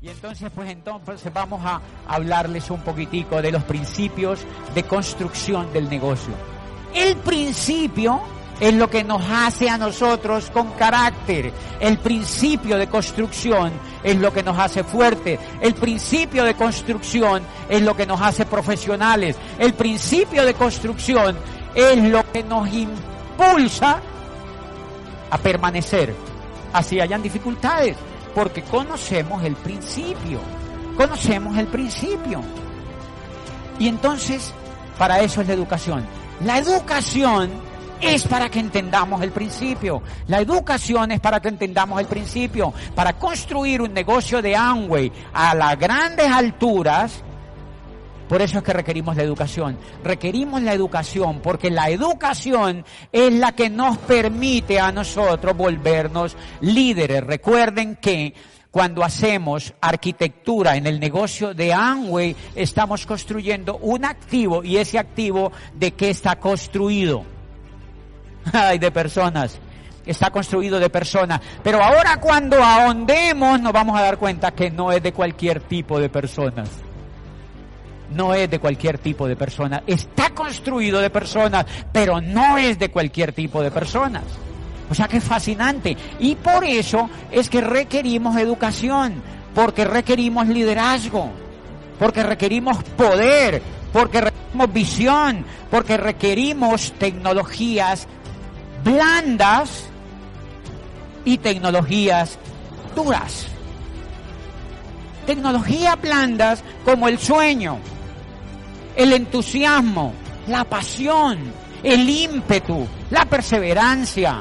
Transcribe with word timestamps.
Y 0.00 0.08
entonces, 0.08 0.48
pues 0.54 0.70
entonces 0.70 1.32
vamos 1.32 1.60
a 1.64 1.80
hablarles 2.06 2.70
un 2.70 2.80
poquitico 2.82 3.42
de 3.42 3.50
los 3.50 3.64
principios 3.64 4.40
de 4.72 4.84
construcción 4.84 5.72
del 5.72 5.90
negocio. 5.90 6.34
El 6.94 7.16
principio 7.16 8.20
es 8.60 8.74
lo 8.74 8.88
que 8.88 9.02
nos 9.02 9.22
hace 9.28 9.68
a 9.68 9.76
nosotros 9.76 10.50
con 10.50 10.70
carácter. 10.72 11.52
El 11.80 11.98
principio 11.98 12.78
de 12.78 12.86
construcción 12.86 13.72
es 14.04 14.16
lo 14.16 14.32
que 14.32 14.44
nos 14.44 14.56
hace 14.56 14.84
fuerte. 14.84 15.36
El 15.60 15.74
principio 15.74 16.44
de 16.44 16.54
construcción 16.54 17.42
es 17.68 17.82
lo 17.82 17.96
que 17.96 18.06
nos 18.06 18.20
hace 18.20 18.46
profesionales. 18.46 19.36
El 19.58 19.74
principio 19.74 20.44
de 20.44 20.54
construcción 20.54 21.36
es 21.74 21.98
lo 22.04 22.30
que 22.30 22.44
nos 22.44 22.72
impulsa 22.72 24.00
a 25.28 25.38
permanecer. 25.38 26.14
Así 26.72 27.00
hayan 27.00 27.20
dificultades 27.20 27.96
porque 28.38 28.62
conocemos 28.62 29.42
el 29.42 29.56
principio, 29.56 30.40
conocemos 30.96 31.58
el 31.58 31.66
principio. 31.66 32.40
Y 33.80 33.88
entonces, 33.88 34.54
para 34.96 35.18
eso 35.18 35.40
es 35.40 35.48
la 35.48 35.54
educación. 35.54 36.06
La 36.44 36.58
educación 36.58 37.50
es 38.00 38.28
para 38.28 38.48
que 38.48 38.60
entendamos 38.60 39.22
el 39.22 39.32
principio. 39.32 40.02
La 40.28 40.40
educación 40.40 41.10
es 41.10 41.18
para 41.18 41.40
que 41.40 41.48
entendamos 41.48 41.98
el 41.98 42.06
principio. 42.06 42.72
Para 42.94 43.14
construir 43.14 43.82
un 43.82 43.92
negocio 43.92 44.40
de 44.40 44.54
Amway 44.54 45.10
a 45.32 45.56
las 45.56 45.76
grandes 45.76 46.30
alturas, 46.30 47.24
por 48.28 48.42
eso 48.42 48.58
es 48.58 48.64
que 48.64 48.72
requerimos 48.74 49.16
la 49.16 49.22
educación. 49.22 49.78
Requerimos 50.04 50.60
la 50.62 50.74
educación 50.74 51.40
porque 51.42 51.70
la 51.70 51.88
educación 51.88 52.84
es 53.10 53.32
la 53.32 53.52
que 53.52 53.70
nos 53.70 53.96
permite 53.98 54.78
a 54.78 54.92
nosotros 54.92 55.56
volvernos 55.56 56.36
líderes. 56.60 57.24
Recuerden 57.24 57.96
que 57.96 58.34
cuando 58.70 59.02
hacemos 59.02 59.72
arquitectura 59.80 60.76
en 60.76 60.86
el 60.86 61.00
negocio 61.00 61.54
de 61.54 61.72
Amway, 61.72 62.36
estamos 62.54 63.06
construyendo 63.06 63.78
un 63.78 64.04
activo 64.04 64.62
y 64.62 64.76
ese 64.76 64.98
activo 64.98 65.50
de 65.74 65.92
qué 65.92 66.10
está 66.10 66.36
construido. 66.36 67.24
Ay, 68.52 68.78
de 68.78 68.90
personas. 68.90 69.58
Está 70.04 70.30
construido 70.30 70.78
de 70.78 70.90
personas. 70.90 71.40
Pero 71.62 71.82
ahora 71.82 72.20
cuando 72.20 72.62
ahondemos 72.62 73.58
nos 73.60 73.72
vamos 73.72 73.98
a 73.98 74.02
dar 74.02 74.18
cuenta 74.18 74.50
que 74.50 74.70
no 74.70 74.92
es 74.92 75.02
de 75.02 75.12
cualquier 75.12 75.60
tipo 75.60 75.98
de 75.98 76.10
personas 76.10 76.68
no 78.14 78.34
es 78.34 78.50
de 78.50 78.58
cualquier 78.58 78.98
tipo 78.98 79.26
de 79.26 79.36
persona. 79.36 79.82
Está 79.86 80.30
construido 80.30 81.00
de 81.00 81.10
personas, 81.10 81.66
pero 81.92 82.20
no 82.20 82.58
es 82.58 82.78
de 82.78 82.90
cualquier 82.90 83.32
tipo 83.32 83.62
de 83.62 83.70
personas. 83.70 84.24
O 84.90 84.94
sea 84.94 85.08
que 85.08 85.18
es 85.18 85.24
fascinante. 85.24 85.96
Y 86.18 86.34
por 86.36 86.64
eso 86.64 87.10
es 87.30 87.50
que 87.50 87.60
requerimos 87.60 88.36
educación, 88.36 89.22
porque 89.54 89.84
requerimos 89.84 90.48
liderazgo, 90.48 91.30
porque 91.98 92.22
requerimos 92.22 92.82
poder, 92.96 93.62
porque 93.92 94.20
requerimos 94.20 94.72
visión, 94.72 95.44
porque 95.70 95.96
requerimos 95.96 96.92
tecnologías 96.92 98.06
blandas 98.84 99.84
y 101.24 101.38
tecnologías 101.38 102.38
duras. 102.94 103.46
Tecnologías 105.26 106.00
blandas 106.00 106.64
como 106.86 107.06
el 107.06 107.18
sueño, 107.18 107.78
el 108.98 109.12
entusiasmo, 109.12 110.12
la 110.48 110.64
pasión, 110.64 111.38
el 111.84 112.10
ímpetu, 112.10 112.84
la 113.10 113.24
perseverancia, 113.26 114.40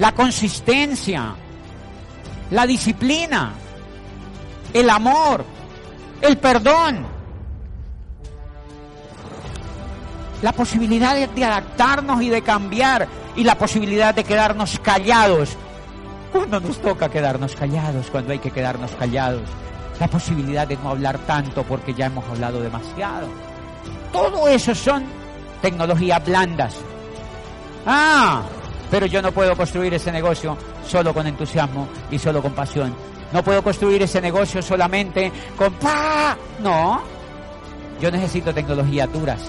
la 0.00 0.12
consistencia, 0.12 1.32
la 2.50 2.66
disciplina, 2.66 3.52
el 4.74 4.90
amor, 4.90 5.44
el 6.20 6.38
perdón, 6.38 7.06
la 10.42 10.52
posibilidad 10.52 11.14
de, 11.14 11.44
adaptarnos 11.44 12.20
y 12.20 12.30
de 12.30 12.42
cambiar 12.42 13.06
y 13.36 13.44
la 13.44 13.56
posibilidad 13.56 14.12
de 14.12 14.24
quedarnos 14.24 14.80
callados 14.80 15.56
cuando 16.32 16.58
nos 16.58 16.78
toca 16.82 17.08
quedarnos 17.08 17.54
callados, 17.54 18.10
cuando 18.10 18.32
hay 18.32 18.40
que 18.40 18.50
quedarnos 18.50 18.90
callados, 18.98 19.48
la 20.00 20.08
posibilidad 20.08 20.66
de 20.66 20.76
no 20.78 20.90
hablar 20.90 21.16
tanto 21.18 21.62
porque 21.62 21.94
ya 21.94 22.06
hemos 22.06 22.24
hablado 22.28 22.60
demasiado. 22.60 23.47
Todo 24.12 24.48
eso 24.48 24.74
son 24.74 25.04
tecnologías 25.60 26.24
blandas. 26.24 26.74
Ah, 27.86 28.42
pero 28.90 29.06
yo 29.06 29.22
no 29.22 29.32
puedo 29.32 29.56
construir 29.56 29.94
ese 29.94 30.12
negocio 30.12 30.56
solo 30.86 31.12
con 31.12 31.26
entusiasmo 31.26 31.88
y 32.10 32.18
solo 32.18 32.42
con 32.42 32.52
pasión. 32.52 32.94
No 33.32 33.42
puedo 33.42 33.62
construir 33.62 34.02
ese 34.02 34.20
negocio 34.20 34.62
solamente 34.62 35.30
con 35.56 35.72
pa. 35.74 36.36
No. 36.60 37.00
Yo 38.00 38.10
necesito 38.10 38.54
tecnologías 38.54 39.12
duras. 39.12 39.40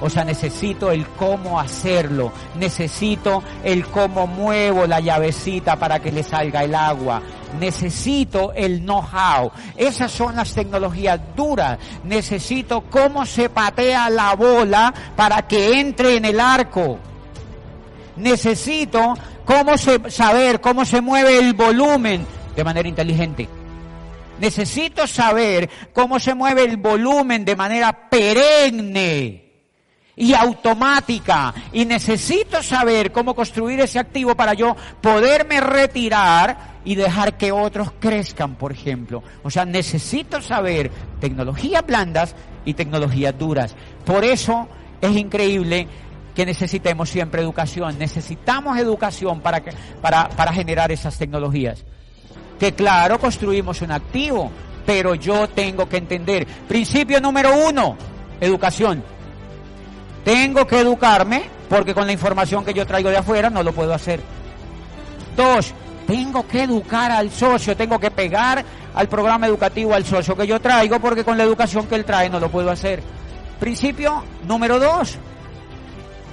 O 0.00 0.08
sea, 0.08 0.24
necesito 0.24 0.92
el 0.92 1.06
cómo 1.08 1.58
hacerlo. 1.58 2.32
Necesito 2.56 3.42
el 3.64 3.86
cómo 3.86 4.26
muevo 4.26 4.86
la 4.86 5.00
llavecita 5.00 5.76
para 5.76 6.00
que 6.00 6.12
le 6.12 6.22
salga 6.22 6.62
el 6.62 6.74
agua. 6.74 7.20
Necesito 7.58 8.52
el 8.52 8.80
know-how. 8.80 9.50
Esas 9.76 10.12
son 10.12 10.36
las 10.36 10.54
tecnologías 10.54 11.20
duras. 11.34 11.78
Necesito 12.04 12.82
cómo 12.82 13.26
se 13.26 13.48
patea 13.48 14.08
la 14.08 14.36
bola 14.36 14.94
para 15.16 15.42
que 15.48 15.80
entre 15.80 16.16
en 16.16 16.26
el 16.26 16.38
arco. 16.38 16.98
Necesito 18.16 19.14
cómo 19.44 19.76
se, 19.76 20.10
saber 20.10 20.60
cómo 20.60 20.84
se 20.84 21.00
mueve 21.00 21.38
el 21.38 21.54
volumen 21.54 22.24
de 22.54 22.64
manera 22.64 22.88
inteligente. 22.88 23.48
Necesito 24.38 25.08
saber 25.08 25.68
cómo 25.92 26.20
se 26.20 26.36
mueve 26.36 26.62
el 26.62 26.76
volumen 26.76 27.44
de 27.44 27.56
manera 27.56 28.08
perenne 28.08 29.47
y 30.18 30.34
automática 30.34 31.54
y 31.72 31.84
necesito 31.84 32.62
saber 32.62 33.12
cómo 33.12 33.34
construir 33.34 33.80
ese 33.80 34.00
activo 34.00 34.34
para 34.34 34.52
yo 34.52 34.76
poderme 35.00 35.60
retirar 35.60 36.78
y 36.84 36.96
dejar 36.96 37.36
que 37.36 37.52
otros 37.52 37.92
crezcan, 38.00 38.56
por 38.56 38.72
ejemplo. 38.72 39.22
O 39.44 39.50
sea, 39.50 39.64
necesito 39.64 40.42
saber 40.42 40.90
tecnologías 41.20 41.86
blandas 41.86 42.34
y 42.64 42.74
tecnologías 42.74 43.38
duras. 43.38 43.76
Por 44.04 44.24
eso 44.24 44.68
es 45.00 45.16
increíble 45.16 45.86
que 46.34 46.44
necesitemos 46.44 47.10
siempre 47.10 47.42
educación. 47.42 47.96
Necesitamos 47.98 48.76
educación 48.78 49.40
para, 49.40 49.60
que, 49.60 49.70
para, 50.02 50.28
para 50.30 50.52
generar 50.52 50.90
esas 50.90 51.16
tecnologías. 51.16 51.84
Que 52.58 52.72
claro, 52.72 53.20
construimos 53.20 53.82
un 53.82 53.92
activo, 53.92 54.50
pero 54.84 55.14
yo 55.14 55.48
tengo 55.48 55.88
que 55.88 55.98
entender. 55.98 56.44
Principio 56.66 57.20
número 57.20 57.50
uno, 57.68 57.96
educación. 58.40 59.17
Tengo 60.28 60.66
que 60.66 60.80
educarme 60.80 61.48
porque 61.70 61.94
con 61.94 62.06
la 62.06 62.12
información 62.12 62.62
que 62.62 62.74
yo 62.74 62.86
traigo 62.86 63.08
de 63.08 63.16
afuera 63.16 63.48
no 63.48 63.62
lo 63.62 63.72
puedo 63.72 63.94
hacer. 63.94 64.20
Dos, 65.34 65.72
tengo 66.06 66.46
que 66.46 66.64
educar 66.64 67.10
al 67.10 67.30
socio, 67.30 67.74
tengo 67.74 67.98
que 67.98 68.10
pegar 68.10 68.62
al 68.94 69.08
programa 69.08 69.46
educativo 69.46 69.94
al 69.94 70.04
socio 70.04 70.36
que 70.36 70.46
yo 70.46 70.60
traigo 70.60 71.00
porque 71.00 71.24
con 71.24 71.38
la 71.38 71.44
educación 71.44 71.86
que 71.86 71.94
él 71.94 72.04
trae 72.04 72.28
no 72.28 72.38
lo 72.40 72.50
puedo 72.50 72.70
hacer. 72.70 73.02
Principio 73.58 74.22
número 74.46 74.78
dos. 74.78 75.16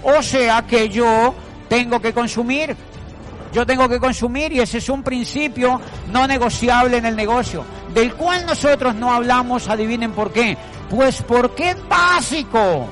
O 0.04 0.22
sea 0.22 0.64
que 0.64 0.90
yo 0.90 1.34
tengo 1.70 2.02
que 2.02 2.12
consumir. 2.12 2.76
Yo 3.54 3.66
tengo 3.66 3.88
que 3.88 4.02
consumir 4.02 4.52
y 4.52 4.60
ese 4.60 4.80
es 4.80 4.90
un 4.90 5.04
principio 5.04 5.80
no 6.12 6.28
negociable 6.28 6.98
en 6.98 7.06
el 7.06 7.16
negocio, 7.16 7.64
del 7.94 8.14
cual 8.16 8.46
nosotros 8.46 8.94
no 8.94 9.14
hablamos, 9.14 9.70
adivinen 9.70 10.12
por 10.12 10.34
qué. 10.34 10.58
Pues 10.90 11.22
porque 11.22 11.70
es 11.70 11.88
básico. 11.88 12.90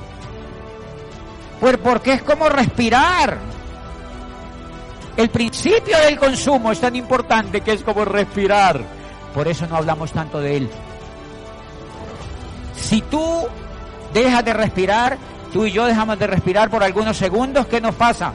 Pues 1.59 1.77
porque 1.77 2.13
es 2.13 2.23
como 2.23 2.49
respirar. 2.49 3.37
El 5.15 5.29
principio 5.29 5.97
del 5.99 6.17
consumo 6.17 6.71
es 6.71 6.79
tan 6.79 6.95
importante 6.95 7.61
que 7.61 7.73
es 7.73 7.83
como 7.83 8.03
respirar. 8.03 8.81
Por 9.33 9.47
eso 9.47 9.67
no 9.67 9.77
hablamos 9.77 10.11
tanto 10.11 10.39
de 10.39 10.57
él. 10.57 10.69
Si 12.75 13.01
tú 13.01 13.47
dejas 14.13 14.43
de 14.43 14.53
respirar, 14.53 15.17
tú 15.51 15.65
y 15.65 15.71
yo 15.71 15.85
dejamos 15.85 16.17
de 16.19 16.27
respirar 16.27 16.69
por 16.69 16.83
algunos 16.83 17.17
segundos, 17.17 17.67
¿qué 17.67 17.79
nos 17.79 17.95
pasa? 17.95 18.33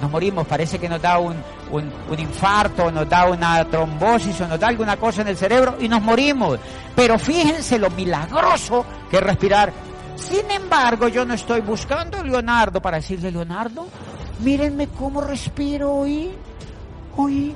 Nos 0.00 0.10
morimos, 0.10 0.46
parece 0.46 0.78
que 0.78 0.88
nos 0.88 1.00
da 1.00 1.18
un, 1.18 1.36
un, 1.70 2.18
infarto, 2.18 2.90
nos 2.90 3.08
da 3.08 3.26
una 3.26 3.64
trombosis 3.64 4.40
o 4.40 4.48
nos 4.48 4.58
da 4.58 4.68
alguna 4.68 4.96
cosa 4.96 5.22
en 5.22 5.28
el 5.28 5.36
cerebro 5.36 5.76
y 5.80 5.88
nos 5.88 6.02
morimos. 6.02 6.58
Pero 6.94 7.18
fíjense 7.18 7.78
lo 7.78 7.88
milagroso 7.90 8.84
que 9.10 9.16
es 9.18 9.22
respirar 9.22 9.72
sin 10.16 10.50
embargo, 10.50 11.08
yo 11.08 11.24
no 11.24 11.34
estoy 11.34 11.60
buscando 11.60 12.18
a 12.18 12.22
Leonardo 12.24 12.80
para 12.80 12.98
decirle, 12.98 13.30
Leonardo, 13.30 13.86
mírenme 14.40 14.88
cómo 14.88 15.20
respiro 15.20 15.92
hoy. 15.92 16.30
Hoy, 17.16 17.54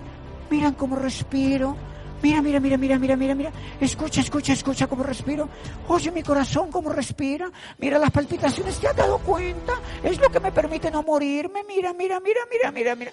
miren 0.50 0.74
cómo 0.74 0.96
respiro. 0.96 1.76
Mira, 2.22 2.42
mira, 2.42 2.60
mira, 2.60 2.76
mira, 2.78 2.98
mira, 2.98 3.16
mira, 3.16 3.34
mira. 3.34 3.52
Escucha, 3.80 4.20
escucha, 4.20 4.52
escucha 4.54 4.86
cómo 4.86 5.02
respiro. 5.02 5.48
Oye, 5.88 6.10
mi 6.10 6.22
corazón 6.22 6.70
cómo 6.70 6.90
respira. 6.90 7.50
Mira 7.78 7.98
las 7.98 8.10
palpitaciones, 8.10 8.78
¿te 8.78 8.88
has 8.88 8.96
dado 8.96 9.18
cuenta? 9.18 9.74
Es 10.02 10.20
lo 10.20 10.28
que 10.30 10.40
me 10.40 10.50
permite 10.52 10.90
no 10.90 11.02
morirme. 11.02 11.62
Mira, 11.68 11.92
mira, 11.92 12.20
mira, 12.20 12.40
mira, 12.50 12.72
mira, 12.72 12.94
mira. 12.96 13.12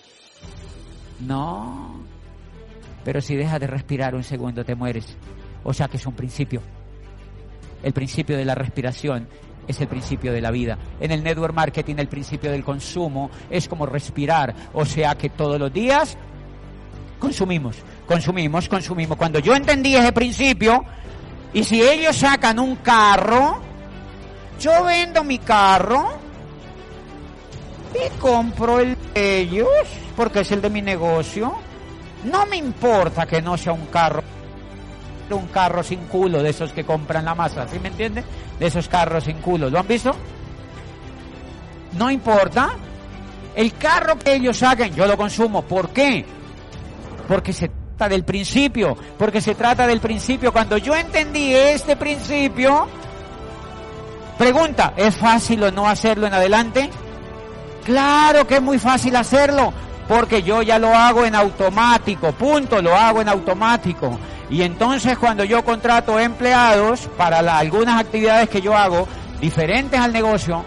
No. 1.19 2.03
pero 3.03 3.21
si 3.21 3.35
dejas 3.35 3.59
de 3.59 3.67
respirar 3.67 4.15
un 4.15 4.23
segundo 4.23 4.63
te 4.65 4.75
mueres. 4.75 5.17
O 5.63 5.73
sea 5.73 5.87
que 5.87 5.97
es 5.97 6.05
un 6.05 6.15
principio. 6.15 6.61
El 7.83 7.93
principio 7.93 8.37
de 8.37 8.45
la 8.45 8.55
respiración 8.55 9.27
es 9.67 9.79
el 9.79 9.87
principio 9.87 10.33
de 10.33 10.41
la 10.41 10.51
vida. 10.51 10.77
En 10.99 11.11
el 11.11 11.23
network 11.23 11.53
marketing 11.53 11.95
el 11.97 12.07
principio 12.07 12.51
del 12.51 12.63
consumo 12.63 13.29
es 13.49 13.67
como 13.67 13.85
respirar, 13.85 14.53
o 14.73 14.85
sea 14.85 15.15
que 15.15 15.29
todos 15.29 15.59
los 15.59 15.71
días 15.71 16.17
consumimos, 17.19 17.77
consumimos, 18.05 18.67
consumimos. 18.67 19.17
Cuando 19.17 19.39
yo 19.39 19.55
entendí 19.55 19.95
ese 19.95 20.11
principio, 20.11 20.83
y 21.53 21.63
si 21.63 21.81
ellos 21.81 22.15
sacan 22.15 22.59
un 22.59 22.77
carro, 22.77 23.61
yo 24.59 24.83
vendo 24.83 25.23
mi 25.23 25.37
carro 25.39 26.11
y 27.93 28.19
compro 28.19 28.79
el 28.79 28.97
de 29.13 29.39
ellos, 29.39 29.67
porque 30.15 30.41
es 30.41 30.51
el 30.51 30.61
de 30.61 30.69
mi 30.69 30.81
negocio. 30.81 31.53
No 32.25 32.45
me 32.45 32.57
importa 32.57 33.25
que 33.25 33.41
no 33.41 33.57
sea 33.57 33.73
un 33.73 33.85
carro 33.87 34.23
un 35.35 35.47
carro 35.47 35.83
sin 35.83 35.99
culo 36.05 36.41
de 36.41 36.49
esos 36.49 36.71
que 36.71 36.83
compran 36.83 37.25
la 37.25 37.35
masa, 37.35 37.67
¿sí 37.67 37.79
me 37.79 37.89
entiende? 37.89 38.23
De 38.59 38.67
esos 38.67 38.87
carros 38.87 39.23
sin 39.25 39.37
culo, 39.37 39.69
¿lo 39.69 39.79
han 39.79 39.87
visto? 39.87 40.15
No 41.97 42.09
importa. 42.09 42.71
El 43.55 43.73
carro 43.73 44.17
que 44.17 44.35
ellos 44.35 44.57
saquen, 44.57 44.95
yo 44.95 45.05
lo 45.05 45.15
consumo. 45.15 45.61
¿Por 45.61 45.89
qué? 45.89 46.25
Porque 47.27 47.53
se 47.53 47.69
trata 47.69 48.09
del 48.09 48.23
principio, 48.23 48.97
porque 49.17 49.41
se 49.41 49.53
trata 49.53 49.85
del 49.85 49.99
principio. 49.99 50.51
Cuando 50.51 50.77
yo 50.77 50.95
entendí 50.95 51.53
este 51.53 51.95
principio, 51.95 52.87
pregunta, 54.37 54.93
¿es 54.97 55.15
fácil 55.15 55.63
o 55.63 55.71
no 55.71 55.87
hacerlo 55.87 56.25
en 56.25 56.33
adelante? 56.33 56.89
Claro 57.85 58.47
que 58.47 58.55
es 58.55 58.61
muy 58.61 58.79
fácil 58.79 59.15
hacerlo, 59.15 59.73
porque 60.07 60.43
yo 60.43 60.61
ya 60.61 60.79
lo 60.79 60.93
hago 60.93 61.25
en 61.25 61.35
automático, 61.35 62.31
punto, 62.33 62.81
lo 62.81 62.95
hago 62.95 63.21
en 63.21 63.29
automático. 63.29 64.17
Y 64.49 64.61
entonces 64.61 65.17
cuando 65.17 65.43
yo 65.43 65.63
contrato 65.63 66.19
empleados 66.19 67.09
para 67.17 67.39
algunas 67.57 67.99
actividades 67.99 68.49
que 68.49 68.61
yo 68.61 68.75
hago 68.75 69.07
diferentes 69.39 69.99
al 69.99 70.13
negocio, 70.13 70.63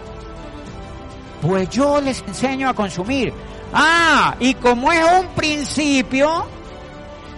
pues 1.41 1.69
yo 1.69 2.01
les 2.01 2.23
enseño 2.27 2.69
a 2.69 2.73
consumir. 2.73 3.33
Ah, 3.73 4.35
y 4.39 4.53
como 4.55 4.91
es 4.91 5.03
un 5.19 5.27
principio, 5.27 6.47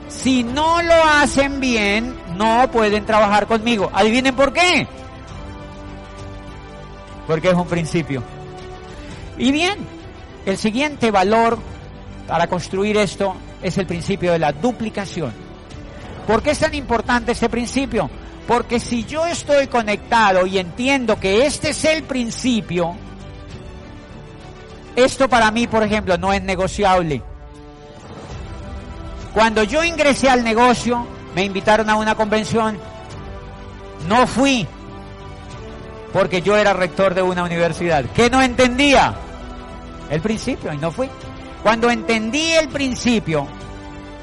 si 0.08 0.44
no 0.44 0.82
lo 0.82 0.94
hacen 1.04 1.60
bien, 1.60 2.16
no 2.36 2.70
pueden 2.72 3.06
trabajar 3.06 3.46
conmigo. 3.48 3.90
Adivinen 3.94 4.36
por 4.36 4.54
qué. 4.54 4.88
Porque 7.28 7.50
es 7.50 7.56
un 7.56 7.68
principio. 7.68 8.24
Y 9.38 9.52
bien, 9.52 9.78
el 10.46 10.58
siguiente 10.58 11.12
valor 11.12 11.60
para 12.30 12.48
construir 12.48 12.96
esto 12.96 13.36
es 13.62 13.78
el 13.78 13.86
principio 13.86 14.32
de 14.32 14.40
la 14.40 14.54
duplicación. 14.54 15.34
¿Por 16.26 16.42
qué 16.42 16.52
es 16.52 16.60
tan 16.60 16.74
importante 16.76 17.32
este 17.32 17.50
principio? 17.50 18.10
Porque 18.48 18.80
si 18.80 19.04
yo 19.04 19.26
estoy 19.26 19.68
conectado 19.68 20.46
y 20.46 20.60
entiendo 20.60 21.20
que 21.20 21.46
este 21.46 21.70
es 21.70 21.84
el 21.86 22.04
principio, 22.04 22.96
esto 24.96 25.28
para 25.28 25.50
mí, 25.50 25.68
por 25.68 25.84
ejemplo, 25.84 26.18
no 26.18 26.32
es 26.32 26.42
negociable. 26.42 27.22
Cuando 29.34 29.64
yo 29.64 29.84
ingresé 29.84 30.30
al 30.30 30.44
negocio, 30.44 31.06
me 31.36 31.44
invitaron 31.44 31.90
a 31.90 31.96
una 31.96 32.16
convención, 32.16 32.78
no 34.08 34.28
fui, 34.28 34.68
porque 36.14 36.42
yo 36.42 36.56
era 36.56 36.74
rector 36.74 37.14
de 37.14 37.24
una 37.24 37.44
universidad. 37.44 38.06
¿Qué 38.16 38.30
no 38.30 38.42
entendía? 38.42 39.16
el 40.10 40.22
principio 40.22 40.74
y 40.74 40.78
no 40.78 40.92
fui. 40.92 41.10
Cuando 41.64 41.90
entendí 41.90 42.52
el 42.54 42.70
principio, 42.70 43.48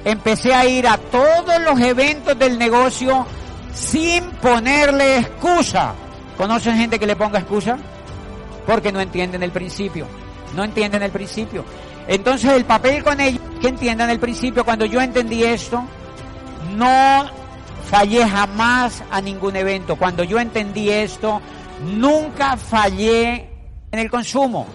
empecé 0.04 0.54
a 0.54 0.66
ir 0.66 0.86
a 0.86 0.96
todos 0.96 1.60
los 1.60 1.78
eventos 1.80 2.38
del 2.38 2.58
negocio 2.58 3.26
sin 3.74 4.24
ponerle 4.32 5.18
excusa. 5.18 5.94
¿Conocen 6.36 6.76
gente 6.76 6.98
que 6.98 7.06
le 7.06 7.16
ponga 7.16 7.38
excusa? 7.38 7.78
Porque 8.66 8.92
no 8.92 9.00
entienden 9.00 9.42
el 9.42 9.52
principio. 9.52 10.06
No 10.54 10.64
entienden 10.64 11.02
el 11.02 11.10
principio. 11.10 11.64
Entonces 12.08 12.52
el 12.52 12.64
papel 12.64 13.02
con 13.02 13.20
ellos, 13.20 13.42
que 13.60 13.68
entiendan 13.68 14.10
el 14.10 14.20
principio, 14.20 14.64
cuando 14.64 14.84
yo 14.84 15.00
entendí 15.00 15.42
esto, 15.42 15.84
no 16.76 17.26
fallé 17.90 18.26
jamás 18.26 19.02
a 19.10 19.20
ningún 19.20 19.56
evento. 19.56 19.96
Cuando 19.96 20.24
yo 20.24 20.38
entendí 20.38 20.90
esto, 20.90 21.40
nunca 21.84 22.56
fallé 22.56 23.50
en 23.90 23.98
el 23.98 24.10
consumo. 24.10 24.66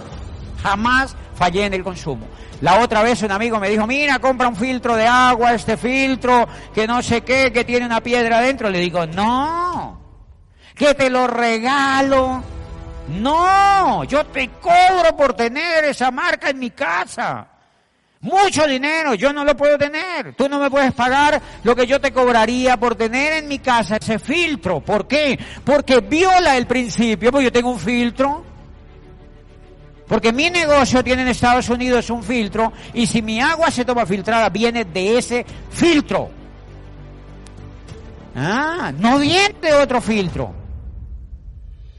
Jamás 0.61 1.15
fallé 1.35 1.65
en 1.65 1.73
el 1.73 1.83
consumo. 1.83 2.27
La 2.61 2.79
otra 2.79 3.01
vez 3.01 3.23
un 3.23 3.31
amigo 3.31 3.59
me 3.59 3.69
dijo, 3.69 3.87
mira, 3.87 4.19
compra 4.19 4.47
un 4.47 4.55
filtro 4.55 4.95
de 4.95 5.07
agua, 5.07 5.53
este 5.53 5.77
filtro, 5.77 6.47
que 6.73 6.85
no 6.85 7.01
sé 7.01 7.21
qué, 7.21 7.51
que 7.51 7.65
tiene 7.65 7.87
una 7.87 8.01
piedra 8.01 8.37
adentro. 8.37 8.69
Le 8.69 8.79
digo, 8.79 9.07
no, 9.07 9.99
que 10.75 10.93
te 10.93 11.09
lo 11.09 11.25
regalo. 11.25 12.43
No, 13.09 14.03
yo 14.03 14.25
te 14.27 14.47
cobro 14.61 15.17
por 15.17 15.33
tener 15.33 15.85
esa 15.85 16.11
marca 16.11 16.51
en 16.51 16.59
mi 16.59 16.69
casa. 16.69 17.47
Mucho 18.21 18.67
dinero, 18.67 19.15
yo 19.15 19.33
no 19.33 19.43
lo 19.43 19.57
puedo 19.57 19.79
tener. 19.79 20.35
Tú 20.35 20.47
no 20.47 20.59
me 20.59 20.69
puedes 20.69 20.93
pagar 20.93 21.41
lo 21.63 21.75
que 21.75 21.87
yo 21.87 21.99
te 21.99 22.13
cobraría 22.13 22.77
por 22.77 22.93
tener 22.93 23.33
en 23.33 23.47
mi 23.47 23.57
casa 23.57 23.97
ese 23.97 24.19
filtro. 24.19 24.81
¿Por 24.81 25.07
qué? 25.07 25.39
Porque 25.65 25.99
viola 26.01 26.55
el 26.55 26.67
principio, 26.67 27.31
porque 27.31 27.45
yo 27.45 27.51
tengo 27.51 27.71
un 27.71 27.79
filtro 27.79 28.50
porque 30.11 30.33
mi 30.33 30.49
negocio 30.49 31.01
tiene 31.05 31.21
en 31.21 31.29
Estados 31.29 31.69
Unidos 31.69 32.09
un 32.09 32.21
filtro 32.21 32.73
y 32.93 33.07
si 33.07 33.21
mi 33.21 33.39
agua 33.39 33.71
se 33.71 33.85
toma 33.85 34.05
filtrada 34.05 34.49
viene 34.49 34.83
de 34.83 35.17
ese 35.17 35.45
filtro. 35.69 36.29
Ah, 38.35 38.91
no 38.97 39.19
viene 39.19 39.55
de 39.61 39.71
otro 39.71 40.01
filtro. 40.01 40.53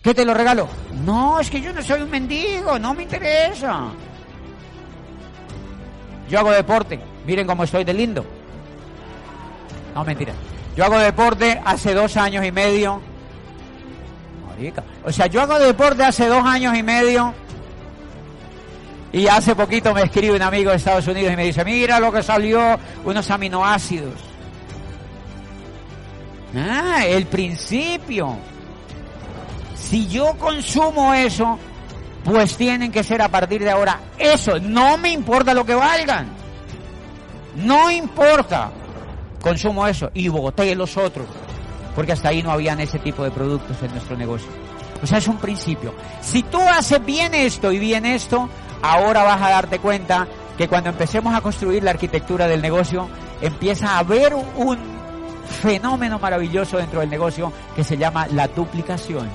¿Qué 0.02 0.12
te 0.12 0.26
lo 0.26 0.34
regalo? 0.34 0.68
No, 1.06 1.40
es 1.40 1.48
que 1.48 1.62
yo 1.62 1.72
no 1.72 1.80
soy 1.80 2.02
un 2.02 2.10
mendigo, 2.10 2.78
no 2.78 2.92
me 2.92 3.04
interesa. 3.04 3.84
Yo 6.28 6.38
hago 6.38 6.50
deporte, 6.50 7.00
miren 7.26 7.46
cómo 7.46 7.64
estoy 7.64 7.82
de 7.82 7.94
lindo. 7.94 8.26
No, 9.94 10.04
mentira. 10.04 10.34
Yo 10.76 10.84
hago 10.84 10.98
deporte 10.98 11.58
hace 11.64 11.94
dos 11.94 12.18
años 12.18 12.44
y 12.44 12.52
medio. 12.52 13.00
O 15.02 15.10
sea, 15.10 15.28
yo 15.28 15.40
hago 15.40 15.58
deporte 15.58 16.04
hace 16.04 16.26
dos 16.26 16.44
años 16.44 16.76
y 16.76 16.82
medio 16.82 17.32
y 19.12 19.26
hace 19.26 19.54
poquito 19.54 19.92
me 19.92 20.02
escribe 20.02 20.36
un 20.36 20.42
amigo 20.42 20.70
de 20.70 20.76
Estados 20.76 21.06
Unidos 21.06 21.32
y 21.32 21.36
me 21.36 21.44
dice, 21.44 21.64
mira 21.64 22.00
lo 22.00 22.10
que 22.10 22.22
salió, 22.22 22.78
unos 23.04 23.30
aminoácidos. 23.30 24.14
Ah, 26.56 27.04
el 27.06 27.26
principio. 27.26 28.36
Si 29.74 30.06
yo 30.08 30.34
consumo 30.38 31.12
eso, 31.12 31.58
pues 32.24 32.56
tienen 32.56 32.90
que 32.90 33.04
ser 33.04 33.20
a 33.20 33.28
partir 33.28 33.62
de 33.62 33.70
ahora 33.70 34.00
eso. 34.18 34.58
No 34.58 34.96
me 34.96 35.10
importa 35.10 35.52
lo 35.52 35.64
que 35.64 35.74
valgan. 35.74 36.28
No 37.56 37.90
importa. 37.90 38.70
Consumo 39.42 39.86
eso 39.86 40.10
y 40.14 40.28
boté 40.28 40.74
los 40.74 40.96
otros. 40.96 41.26
Porque 41.94 42.12
hasta 42.12 42.30
ahí 42.30 42.42
no 42.42 42.50
habían 42.50 42.80
ese 42.80 42.98
tipo 42.98 43.22
de 43.24 43.30
productos 43.30 43.76
en 43.82 43.90
nuestro 43.90 44.16
negocio. 44.16 44.48
O 45.02 45.06
sea, 45.06 45.18
es 45.18 45.28
un 45.28 45.36
principio. 45.36 45.92
Si 46.20 46.42
tú 46.44 46.60
haces 46.60 47.04
bien 47.04 47.34
esto 47.34 47.72
y 47.72 47.78
bien 47.78 48.06
esto, 48.06 48.48
ahora 48.82 49.22
vas 49.22 49.40
a 49.40 49.50
darte 49.50 49.78
cuenta 49.78 50.26
que 50.58 50.68
cuando 50.68 50.90
empecemos 50.90 51.34
a 51.34 51.40
construir 51.40 51.82
la 51.82 51.92
arquitectura 51.92 52.46
del 52.46 52.60
negocio, 52.60 53.08
empieza 53.40 53.92
a 53.92 53.98
haber 54.00 54.34
un 54.34 54.78
fenómeno 55.62 56.18
maravilloso 56.18 56.78
dentro 56.78 57.00
del 57.00 57.10
negocio 57.10 57.52
que 57.74 57.84
se 57.84 57.96
llama 57.96 58.26
la 58.28 58.48
duplicación. 58.48 59.28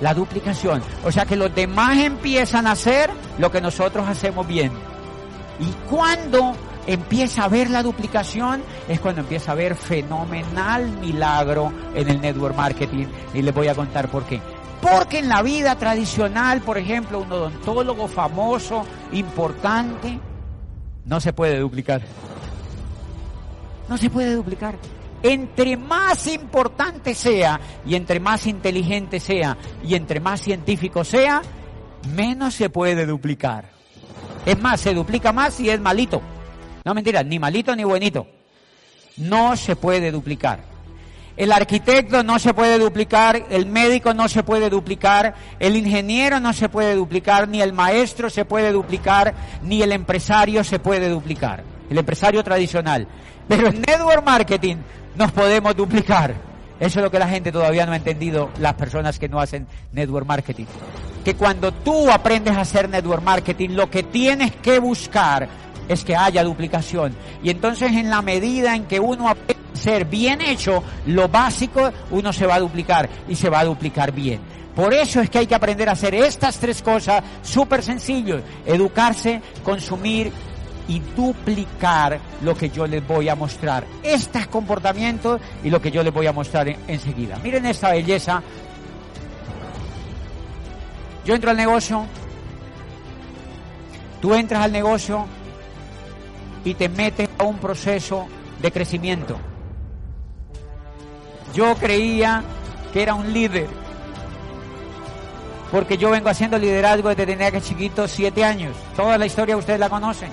La 0.00 0.12
duplicación. 0.12 0.82
O 1.04 1.12
sea 1.12 1.24
que 1.24 1.36
los 1.36 1.54
demás 1.54 1.98
empiezan 1.98 2.66
a 2.66 2.72
hacer 2.72 3.10
lo 3.38 3.50
que 3.50 3.60
nosotros 3.60 4.08
hacemos 4.08 4.46
bien. 4.46 4.72
Y 5.58 5.70
cuando 5.88 6.54
empieza 6.86 7.44
a 7.44 7.48
ver 7.48 7.70
la 7.70 7.82
duplicación 7.82 8.62
es 8.88 9.00
cuando 9.00 9.22
empieza 9.22 9.52
a 9.52 9.54
ver 9.54 9.74
fenomenal 9.74 10.86
milagro 11.00 11.72
en 11.94 12.08
el 12.08 12.20
network 12.20 12.54
marketing. 12.54 13.06
Y 13.32 13.42
les 13.42 13.54
voy 13.54 13.68
a 13.68 13.74
contar 13.74 14.08
por 14.08 14.24
qué. 14.24 14.40
Porque 14.80 15.18
en 15.18 15.28
la 15.28 15.42
vida 15.42 15.76
tradicional, 15.76 16.60
por 16.60 16.78
ejemplo, 16.78 17.20
un 17.20 17.32
odontólogo 17.32 18.08
famoso, 18.08 18.84
importante, 19.12 20.20
no 21.06 21.20
se 21.20 21.32
puede 21.32 21.58
duplicar. 21.60 22.02
No 23.88 23.96
se 23.96 24.10
puede 24.10 24.34
duplicar. 24.34 24.76
Entre 25.22 25.76
más 25.76 26.26
importante 26.26 27.14
sea 27.14 27.60
y 27.86 27.94
entre 27.94 28.20
más 28.20 28.46
inteligente 28.46 29.20
sea 29.20 29.56
y 29.82 29.94
entre 29.94 30.20
más 30.20 30.40
científico 30.40 31.04
sea, 31.04 31.42
menos 32.14 32.54
se 32.54 32.70
puede 32.70 33.06
duplicar. 33.06 33.70
Es 34.44 34.60
más, 34.60 34.80
se 34.80 34.94
duplica 34.94 35.32
más 35.32 35.54
si 35.54 35.70
es 35.70 35.80
malito. 35.80 36.20
No 36.84 36.94
mentira, 36.94 37.22
ni 37.22 37.38
malito 37.38 37.74
ni 37.74 37.84
buenito. 37.84 38.26
No 39.16 39.56
se 39.56 39.74
puede 39.74 40.10
duplicar. 40.10 40.75
El 41.36 41.52
arquitecto 41.52 42.22
no 42.22 42.38
se 42.38 42.54
puede 42.54 42.78
duplicar, 42.78 43.44
el 43.50 43.66
médico 43.66 44.14
no 44.14 44.26
se 44.26 44.42
puede 44.42 44.70
duplicar, 44.70 45.34
el 45.58 45.76
ingeniero 45.76 46.40
no 46.40 46.54
se 46.54 46.70
puede 46.70 46.94
duplicar, 46.94 47.46
ni 47.46 47.60
el 47.60 47.74
maestro 47.74 48.30
se 48.30 48.46
puede 48.46 48.72
duplicar, 48.72 49.34
ni 49.62 49.82
el 49.82 49.92
empresario 49.92 50.64
se 50.64 50.78
puede 50.78 51.10
duplicar. 51.10 51.62
el 51.90 51.98
empresario 51.98 52.42
tradicional. 52.42 53.06
Pero 53.46 53.68
en 53.68 53.80
network 53.82 54.24
marketing 54.24 54.76
nos 55.14 55.30
podemos 55.30 55.76
duplicar. 55.76 56.34
Eso 56.80 56.98
es 56.98 57.04
lo 57.04 57.10
que 57.10 57.18
la 57.18 57.28
gente 57.28 57.52
todavía 57.52 57.86
no 57.86 57.92
ha 57.92 57.96
entendido, 57.96 58.50
las 58.58 58.74
personas 58.74 59.18
que 59.18 59.28
no 59.28 59.38
hacen 59.38 59.66
network 59.92 60.26
marketing. 60.26 60.66
Que 61.24 61.34
cuando 61.34 61.72
tú 61.72 62.10
aprendes 62.10 62.56
a 62.56 62.62
hacer 62.62 62.88
network 62.88 63.22
marketing, 63.22 63.70
lo 63.70 63.90
que 63.90 64.02
tienes 64.02 64.52
que 64.56 64.78
buscar 64.78 65.48
es 65.88 66.04
que 66.04 66.16
haya 66.16 66.44
duplicación. 66.44 67.14
Y 67.42 67.50
entonces 67.50 67.92
en 67.92 68.10
la 68.10 68.22
medida 68.22 68.74
en 68.74 68.84
que 68.84 69.00
uno 69.00 69.28
aprende 69.28 69.62
a 69.74 69.78
ser 69.78 70.04
bien 70.04 70.40
hecho, 70.40 70.82
lo 71.06 71.28
básico, 71.28 71.90
uno 72.10 72.32
se 72.32 72.46
va 72.46 72.56
a 72.56 72.60
duplicar 72.60 73.08
y 73.28 73.34
se 73.34 73.48
va 73.48 73.60
a 73.60 73.64
duplicar 73.64 74.12
bien. 74.12 74.40
Por 74.74 74.92
eso 74.92 75.22
es 75.22 75.30
que 75.30 75.38
hay 75.38 75.46
que 75.46 75.54
aprender 75.54 75.88
a 75.88 75.92
hacer 75.92 76.14
estas 76.14 76.58
tres 76.58 76.82
cosas 76.82 77.24
súper 77.42 77.82
sencillos. 77.82 78.42
Educarse, 78.66 79.40
consumir 79.64 80.30
y 80.88 81.00
duplicar 81.16 82.20
lo 82.42 82.54
que 82.54 82.68
yo 82.68 82.86
les 82.86 83.06
voy 83.06 83.28
a 83.28 83.34
mostrar. 83.34 83.86
Estos 84.02 84.46
comportamientos 84.48 85.40
y 85.64 85.70
lo 85.70 85.80
que 85.80 85.90
yo 85.90 86.02
les 86.02 86.12
voy 86.12 86.26
a 86.26 86.32
mostrar 86.32 86.68
enseguida. 86.86 87.38
Miren 87.42 87.66
esta 87.66 87.90
belleza. 87.90 88.42
Yo 91.24 91.34
entro 91.34 91.50
al 91.50 91.56
negocio, 91.56 92.06
tú 94.20 94.32
entras 94.34 94.62
al 94.62 94.70
negocio 94.70 95.26
y 96.66 96.74
te 96.74 96.88
metes 96.88 97.28
a 97.38 97.44
un 97.44 97.58
proceso 97.58 98.26
de 98.60 98.72
crecimiento. 98.72 99.38
Yo 101.54 101.76
creía 101.76 102.42
que 102.92 103.02
era 103.02 103.14
un 103.14 103.32
líder, 103.32 103.68
porque 105.70 105.96
yo 105.96 106.10
vengo 106.10 106.28
haciendo 106.28 106.58
liderazgo 106.58 107.08
desde 107.08 107.24
tenía 107.24 107.52
que 107.52 107.60
chiquito, 107.60 108.08
siete 108.08 108.44
años. 108.44 108.76
Toda 108.96 109.16
la 109.16 109.26
historia 109.26 109.56
ustedes 109.56 109.78
la 109.78 109.88
conocen. 109.88 110.30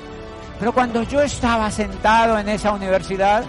Pero 0.58 0.72
cuando 0.74 1.04
yo 1.04 1.22
estaba 1.22 1.70
sentado 1.70 2.40
en 2.40 2.50
esa 2.50 2.72
universidad, 2.72 3.44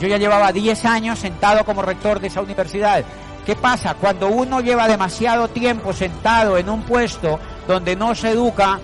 yo 0.00 0.08
ya 0.08 0.16
llevaba 0.16 0.50
10 0.50 0.84
años 0.84 1.20
sentado 1.20 1.64
como 1.64 1.82
rector 1.82 2.18
de 2.18 2.26
esa 2.26 2.40
universidad. 2.40 3.04
¿Qué 3.46 3.54
pasa? 3.54 3.94
Cuando 3.94 4.26
uno 4.26 4.60
lleva 4.60 4.88
demasiado 4.88 5.46
tiempo 5.46 5.92
sentado 5.92 6.58
en 6.58 6.68
un 6.68 6.82
puesto 6.82 7.38
donde 7.68 7.94
no 7.94 8.16
se 8.16 8.30
educa, 8.30 8.80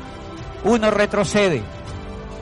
uno 0.62 0.92
retrocede. 0.92 1.77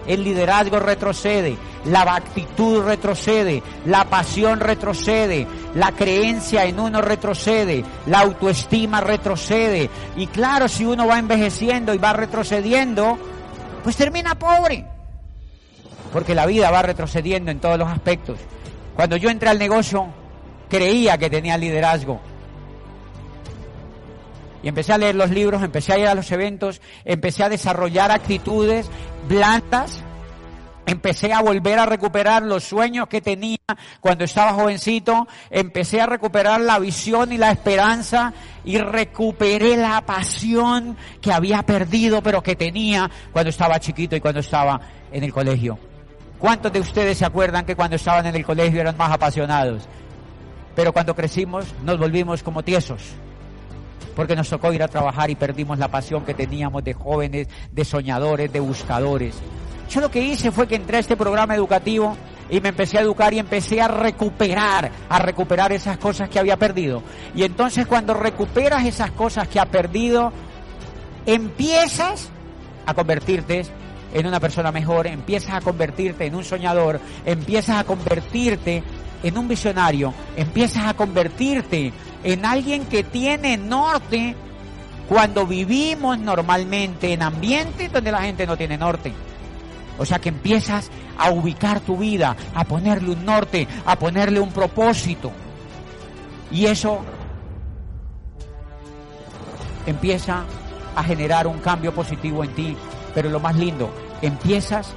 El 0.07 0.25
liderazgo 0.25 0.79
retrocede, 0.79 1.57
la 1.85 2.03
actitud 2.03 2.83
retrocede, 2.85 3.63
la 3.85 4.05
pasión 4.05 4.61
retrocede, 4.61 5.47
la 5.75 5.93
creencia 5.93 6.65
en 6.65 6.79
uno 6.81 7.03
retrocede, 7.03 7.85
la 8.07 8.21
autoestima 8.21 9.01
retrocede. 9.01 9.91
Y 10.17 10.27
claro, 10.29 10.69
si 10.69 10.85
uno 10.85 11.07
va 11.07 11.19
envejeciendo 11.19 11.95
y 11.95 11.99
va 11.99 12.13
retrocediendo, 12.13 13.19
pues 13.83 13.97
termina 13.97 14.37
pobre. 14.37 14.85
Porque 16.13 16.35
la 16.35 16.47
vida 16.47 16.71
va 16.71 16.83
retrocediendo 16.83 17.51
en 17.51 17.61
todos 17.61 17.79
los 17.79 17.89
aspectos. 17.89 18.39
Cuando 18.95 19.17
yo 19.17 19.29
entré 19.29 19.49
al 19.49 19.59
negocio, 19.59 20.07
creía 20.69 21.19
que 21.19 21.29
tenía 21.29 21.59
liderazgo. 21.59 22.21
Y 24.67 24.69
empecé 24.69 24.93
a 24.93 24.99
leer 24.99 25.15
los 25.15 25.31
libros, 25.31 25.63
empecé 25.63 25.93
a 25.93 25.99
ir 26.01 26.09
a 26.09 26.15
los 26.17 26.33
eventos, 26.33 26.81
empecé 27.05 27.45
a 27.45 27.49
desarrollar 27.49 28.11
actitudes 28.11 28.91
blandas, 29.29 30.03
empecé 30.87 31.33
a 31.33 31.41
volver 31.41 31.79
a 31.79 31.87
recuperar 31.87 32.43
los 32.43 32.65
sueños 32.65 33.07
que 33.07 33.21
tenía 33.21 33.61
cuando 34.01 34.25
estaba 34.25 34.55
jovencito, 34.55 35.29
empecé 35.51 36.01
a 36.01 36.07
recuperar 36.07 36.61
la 36.61 36.81
visión 36.81 37.31
y 37.31 37.39
la 37.39 37.53
esperanza 37.53 38.33
y 38.65 38.79
recuperé 38.79 39.77
la 39.77 40.01
pasión 40.01 40.97
que 41.21 41.33
había 41.33 41.63
perdido 41.63 42.21
pero 42.21 42.43
que 42.43 42.57
tenía 42.57 43.09
cuando 43.33 43.51
estaba 43.51 43.79
chiquito 43.79 44.17
y 44.17 44.21
cuando 44.21 44.41
estaba 44.41 44.81
en 45.13 45.23
el 45.23 45.33
colegio. 45.33 45.79
¿Cuántos 46.41 46.73
de 46.73 46.81
ustedes 46.81 47.19
se 47.19 47.25
acuerdan 47.25 47.65
que 47.65 47.77
cuando 47.77 47.95
estaban 47.95 48.27
en 48.27 48.35
el 48.35 48.45
colegio 48.45 48.81
eran 48.81 48.97
más 48.97 49.13
apasionados? 49.13 49.89
Pero 50.75 50.93
cuando 50.93 51.15
crecimos 51.15 51.73
nos 51.85 51.99
volvimos 51.99 52.43
como 52.43 52.65
tiesos 52.65 53.15
porque 54.15 54.37
nos 54.37 54.49
tocó 54.49 54.73
ir 54.73 54.83
a 54.83 54.89
trabajar 54.89 55.31
y 55.31 55.35
perdimos 55.35 55.79
la 55.79 55.89
pasión 55.89 56.25
que 56.25 56.35
teníamos 56.35 56.83
de 56.85 56.95
jóvenes, 56.95 57.49
de 57.71 57.85
soñadores, 57.85 58.53
de 58.53 58.61
buscadores. 58.61 59.37
Yo 59.91 60.01
lo 60.01 60.11
que 60.11 60.21
hice 60.21 60.51
fue 60.51 60.67
que 60.67 60.75
entré 60.75 60.97
a 60.97 61.01
este 61.01 61.17
programa 61.17 61.55
educativo 61.55 62.17
y 62.51 62.61
me 62.61 62.71
empecé 62.71 62.99
a 62.99 63.03
educar 63.03 63.33
y 63.35 63.39
empecé 63.39 63.81
a 63.81 63.89
recuperar, 63.89 64.91
a 65.09 65.19
recuperar 65.19 65.73
esas 65.73 65.99
cosas 65.99 66.29
que 66.29 66.39
había 66.39 66.57
perdido. 66.57 67.03
Y 67.35 67.43
entonces 67.43 67.87
cuando 67.87 68.15
recuperas 68.15 68.85
esas 68.85 69.11
cosas 69.13 69.49
que 69.49 69.61
has 69.61 69.67
perdido, 69.67 70.33
empiezas 71.25 72.31
a 72.87 72.95
convertirte 72.95 73.63
en 74.15 74.27
una 74.27 74.41
persona 74.41 74.73
mejor, 74.73 75.07
empiezas 75.07 75.55
a 75.55 75.61
convertirte 75.61 76.27
en 76.27 76.35
un 76.35 76.45
soñador, 76.45 77.01
empiezas 77.25 77.79
a 77.79 77.85
convertirte 77.85 78.83
en 79.23 79.39
un 79.39 79.49
visionario, 79.49 80.15
empiezas 80.37 80.87
a 80.87 80.95
convertirte 80.95 81.93
en 82.27 82.45
alguien 82.45 82.87
que 82.87 83.05
tiene 83.05 83.57
norte 83.57 84.35
cuando 85.09 85.47
vivimos 85.47 86.19
normalmente 86.19 87.13
en 87.13 87.23
ambientes 87.23 87.93
donde 87.93 88.11
la 88.11 88.23
gente 88.23 88.49
no 88.49 88.57
tiene 88.57 88.77
norte. 88.77 89.13
O 89.97 90.05
sea 90.05 90.19
que 90.19 90.31
empiezas 90.31 90.91
a 91.17 91.31
ubicar 91.31 91.79
tu 91.79 91.97
vida, 91.97 92.37
a 92.53 92.65
ponerle 92.65 93.13
un 93.13 93.25
norte, 93.25 93.69
a 93.87 93.97
ponerle 93.97 94.41
un 94.41 94.51
propósito. 94.51 95.31
Y 96.51 96.67
eso 96.67 96.99
empieza 99.87 100.43
a 100.97 101.05
generar 101.05 101.47
un 101.47 101.61
cambio 101.61 101.95
positivo 101.95 102.43
en 102.43 102.53
ti. 102.57 102.77
Pero 103.15 103.31
lo 103.31 103.39
más 103.39 103.55
lindo, 103.55 103.89
empiezas 104.21 104.93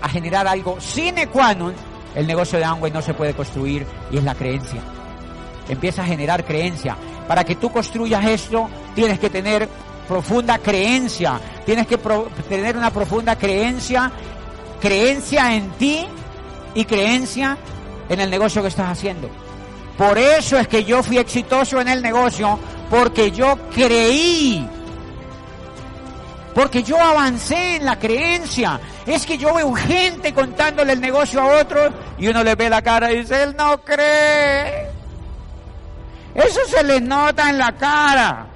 a 0.00 0.08
generar 0.08 0.48
algo 0.48 0.80
sine 0.80 1.26
qua 1.26 1.54
non. 1.54 1.74
El 2.14 2.26
negocio 2.26 2.58
de 2.58 2.64
Amway 2.64 2.90
no 2.90 3.02
se 3.02 3.12
puede 3.12 3.34
construir 3.34 3.86
y 4.10 4.16
es 4.16 4.24
la 4.24 4.34
creencia. 4.34 4.80
Empieza 5.68 6.02
a 6.02 6.06
generar 6.06 6.44
creencia. 6.44 6.96
Para 7.28 7.44
que 7.44 7.56
tú 7.56 7.70
construyas 7.70 8.24
esto, 8.26 8.68
tienes 8.94 9.18
que 9.18 9.30
tener 9.30 9.68
profunda 10.08 10.58
creencia. 10.58 11.40
Tienes 11.64 11.86
que 11.86 11.98
tener 12.48 12.76
una 12.76 12.90
profunda 12.90 13.36
creencia, 13.36 14.10
creencia 14.80 15.54
en 15.54 15.70
ti 15.72 16.06
y 16.74 16.84
creencia 16.84 17.56
en 18.08 18.20
el 18.20 18.30
negocio 18.30 18.62
que 18.62 18.68
estás 18.68 18.90
haciendo. 18.90 19.30
Por 19.96 20.18
eso 20.18 20.58
es 20.58 20.68
que 20.68 20.84
yo 20.84 21.02
fui 21.02 21.18
exitoso 21.18 21.80
en 21.80 21.88
el 21.88 22.02
negocio, 22.02 22.58
porque 22.90 23.30
yo 23.30 23.56
creí. 23.74 24.68
Porque 26.54 26.82
yo 26.82 27.00
avancé 27.00 27.76
en 27.76 27.86
la 27.86 27.98
creencia. 27.98 28.80
Es 29.06 29.24
que 29.24 29.38
yo 29.38 29.54
veo 29.54 29.72
gente 29.72 30.34
contándole 30.34 30.92
el 30.92 31.00
negocio 31.00 31.40
a 31.40 31.60
otros 31.60 31.92
y 32.18 32.28
uno 32.28 32.44
le 32.44 32.54
ve 32.54 32.68
la 32.68 32.82
cara 32.82 33.12
y 33.12 33.18
dice, 33.18 33.42
él 33.42 33.54
no 33.56 33.78
cree. 33.78 34.91
Eso 36.34 36.60
se 36.66 36.82
le 36.82 37.00
nota 37.00 37.50
en 37.50 37.58
la 37.58 37.72
cara. 37.72 38.46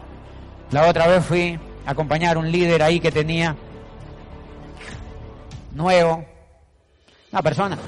La 0.70 0.88
otra 0.88 1.06
vez 1.06 1.24
fui 1.24 1.58
a 1.84 1.90
acompañar 1.90 2.36
a 2.36 2.40
un 2.40 2.50
líder 2.50 2.82
ahí 2.82 3.00
que 3.00 3.12
tenía 3.12 3.54
nuevo, 5.72 6.24
una 7.30 7.42
persona. 7.42 7.78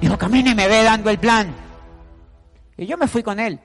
Dijo, 0.00 0.18
camine 0.18 0.54
me 0.54 0.68
ve 0.68 0.82
dando 0.82 1.10
el 1.10 1.18
plan. 1.18 1.54
Y 2.76 2.86
yo 2.86 2.96
me 2.98 3.08
fui 3.08 3.22
con 3.22 3.40
él. 3.40 3.58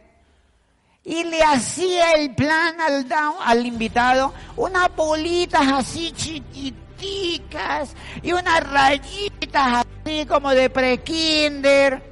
Y 1.03 1.23
le 1.23 1.43
hacía 1.43 2.13
el 2.13 2.33
plan 2.35 2.79
al, 2.79 3.05
al 3.43 3.65
invitado, 3.65 4.33
unas 4.55 4.95
bolitas 4.95 5.67
así 5.67 6.11
chiquiticas 6.11 7.95
y 8.21 8.31
unas 8.31 8.59
rayitas 8.71 9.85
así 10.05 10.25
como 10.27 10.51
de 10.51 10.69
prekinder. 10.69 12.10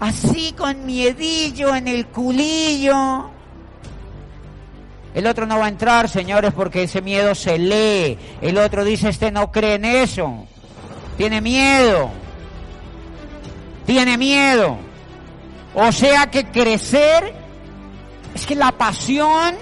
Así 0.00 0.54
con 0.56 0.86
miedillo 0.86 1.74
en 1.76 1.86
el 1.86 2.06
culillo. 2.06 3.30
El 5.12 5.26
otro 5.26 5.44
no 5.44 5.58
va 5.58 5.66
a 5.66 5.68
entrar, 5.68 6.08
señores, 6.08 6.54
porque 6.54 6.84
ese 6.84 7.02
miedo 7.02 7.34
se 7.34 7.58
lee. 7.58 8.16
El 8.40 8.56
otro 8.56 8.82
dice, 8.82 9.10
este 9.10 9.30
no 9.30 9.52
cree 9.52 9.74
en 9.74 9.84
eso. 9.84 10.46
Tiene 11.18 11.42
miedo. 11.42 12.10
Tiene 13.84 14.16
miedo. 14.16 14.78
O 15.74 15.92
sea 15.92 16.30
que 16.30 16.46
crecer 16.46 17.34
es 18.34 18.46
que 18.46 18.54
la 18.54 18.72
pasión 18.72 19.54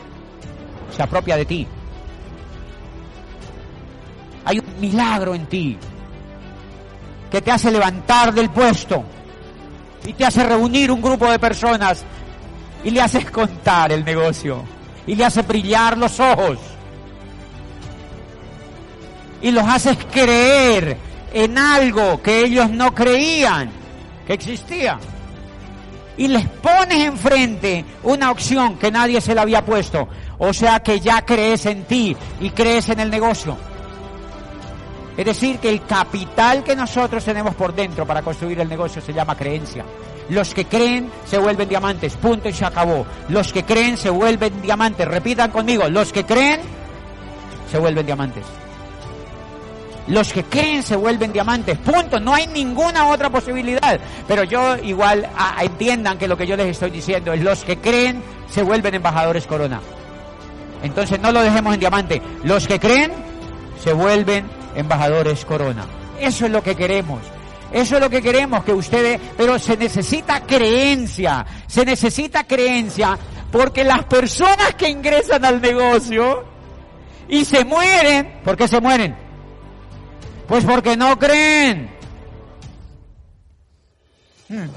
se 0.95 1.03
apropia 1.03 1.37
de 1.37 1.47
ti. 1.47 1.67
Hay 4.45 4.61
un 4.61 4.81
milagro 4.81 5.35
en 5.35 5.47
ti 5.47 5.77
que 7.29 7.43
te 7.43 7.51
hace 7.51 7.73
levantar 7.73 8.33
del 8.33 8.51
puesto 8.51 9.05
y 10.07 10.13
te 10.13 10.25
hace 10.25 10.43
reunir 10.45 10.91
un 10.91 11.03
grupo 11.03 11.31
de 11.31 11.39
personas 11.39 12.05
y 12.85 12.91
le 12.91 13.01
haces 13.01 13.31
contar 13.31 13.93
el 13.93 14.05
negocio 14.05 14.65
y 15.09 15.15
le 15.15 15.25
hace 15.25 15.43
brillar 15.43 15.97
los 15.97 16.21
ojos. 16.21 16.59
Y 19.41 19.51
los 19.51 19.65
haces 19.67 19.97
creer 20.13 20.99
en 21.33 21.57
algo 21.57 22.21
que 22.23 22.41
ellos 22.41 22.71
no 22.71 22.95
creían 22.95 23.71
que 24.27 24.35
existía. 24.35 24.99
Y 26.19 26.29
les 26.29 26.47
pones 26.47 27.05
enfrente 27.05 27.85
una 28.03 28.31
opción 28.31 28.77
que 28.77 28.91
nadie 28.91 29.21
se 29.21 29.35
le 29.35 29.41
había 29.41 29.65
puesto. 29.65 30.09
O 30.39 30.53
sea 30.53 30.81
que 30.81 31.01
ya 31.01 31.25
crees 31.25 31.65
en 31.67 31.85
ti 31.85 32.17
y 32.41 32.51
crees 32.51 32.89
en 32.91 33.01
el 33.01 33.11
negocio. 33.11 33.57
Es 35.19 35.25
decir, 35.25 35.59
que 35.59 35.69
el 35.69 35.85
capital 35.85 36.63
que 36.63 36.77
nosotros 36.77 37.25
tenemos 37.25 37.57
por 37.57 37.75
dentro 37.75 38.07
para 38.07 38.23
construir 38.23 38.61
el 38.61 38.69
negocio 38.69 39.03
se 39.03 39.13
llama 39.13 39.37
creencia. 39.37 39.85
Los 40.29 40.55
que 40.55 40.67
creen 40.67 41.11
se 41.25 41.39
vuelven 41.39 41.69
diamantes, 41.69 42.15
punto 42.15 42.49
y 42.49 42.53
se 42.53 42.65
acabó. 42.65 43.05
Los 43.29 43.53
que 43.53 43.65
creen 43.65 43.97
se 43.97 44.11
vuelven 44.11 44.63
diamantes, 44.63 45.09
repitan 45.09 45.51
conmigo, 45.51 45.89
los 45.89 46.13
que 46.13 46.25
creen 46.25 46.61
se 47.69 47.79
vuelven 47.79 48.07
diamantes. 48.07 48.45
Los 50.07 50.33
que 50.33 50.45
creen 50.45 50.85
se 50.85 50.95
vuelven 50.95 51.33
diamantes, 51.33 51.77
punto, 51.79 52.21
no 52.21 52.33
hay 52.33 52.47
ninguna 52.47 53.09
otra 53.09 53.29
posibilidad. 53.29 53.99
Pero 54.29 54.45
yo 54.45 54.77
igual 54.77 55.29
entiendan 55.61 56.17
que 56.17 56.29
lo 56.29 56.37
que 56.37 56.47
yo 56.47 56.57
les 56.57 56.69
estoy 56.69 56.93
diciendo 56.93 57.33
es 57.33 57.43
los 57.43 57.65
que 57.65 57.79
creen 57.79 58.23
se 58.49 58.63
vuelven 58.63 58.95
embajadores 58.95 59.49
corona. 59.49 59.81
Entonces 60.81 61.19
no 61.21 61.33
lo 61.33 61.43
dejemos 61.43 61.75
en 61.75 61.81
diamante. 61.81 62.23
Los 62.45 62.69
que 62.69 62.79
creen 62.79 63.11
se 63.83 63.93
vuelven 63.93 64.58
embajadores 64.75 65.45
corona. 65.45 65.87
Eso 66.21 66.47
es 66.47 66.53
lo 66.53 66.63
que 66.63 66.75
queremos. 66.75 67.21
Eso 67.73 67.97
es 67.97 68.01
lo 68.01 68.09
que 68.09 68.23
queremos 68.23 68.65
que 68.65 68.73
ustedes, 68.73 69.21
pero 69.37 69.59
se 69.59 69.77
necesita 69.77 70.41
creencia, 70.41 71.45
se 71.67 71.85
necesita 71.85 72.45
creencia, 72.45 73.19
porque 73.53 73.85
las 73.85 74.05
personas 74.05 74.75
que 74.75 74.89
ingresan 74.89 75.45
al 75.45 75.61
negocio 75.61 76.45
y 77.29 77.45
se 77.45 77.65
mueren, 77.65 78.41
¿por 78.43 78.57
qué 78.57 78.67
se 78.67 78.81
mueren? 78.81 79.15
Pues 80.47 80.65
porque 80.65 80.97
no 80.97 81.19
creen. 81.19 81.91
Hmm. 84.49 84.69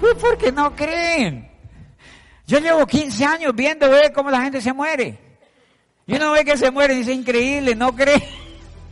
Pues 0.00 0.14
porque 0.14 0.52
no 0.52 0.74
creen. 0.76 1.50
Yo 2.46 2.58
llevo 2.58 2.86
15 2.86 3.24
años 3.24 3.54
viendo 3.54 3.88
ver 3.90 4.12
cómo 4.12 4.30
la 4.30 4.42
gente 4.42 4.60
se 4.60 4.72
muere. 4.72 5.29
Y 6.06 6.14
uno 6.14 6.32
ve 6.32 6.44
que 6.44 6.56
se 6.56 6.70
muere 6.70 6.94
y 6.94 6.98
dice, 6.98 7.12
increíble, 7.12 7.74
no 7.74 7.94
cree. 7.94 8.22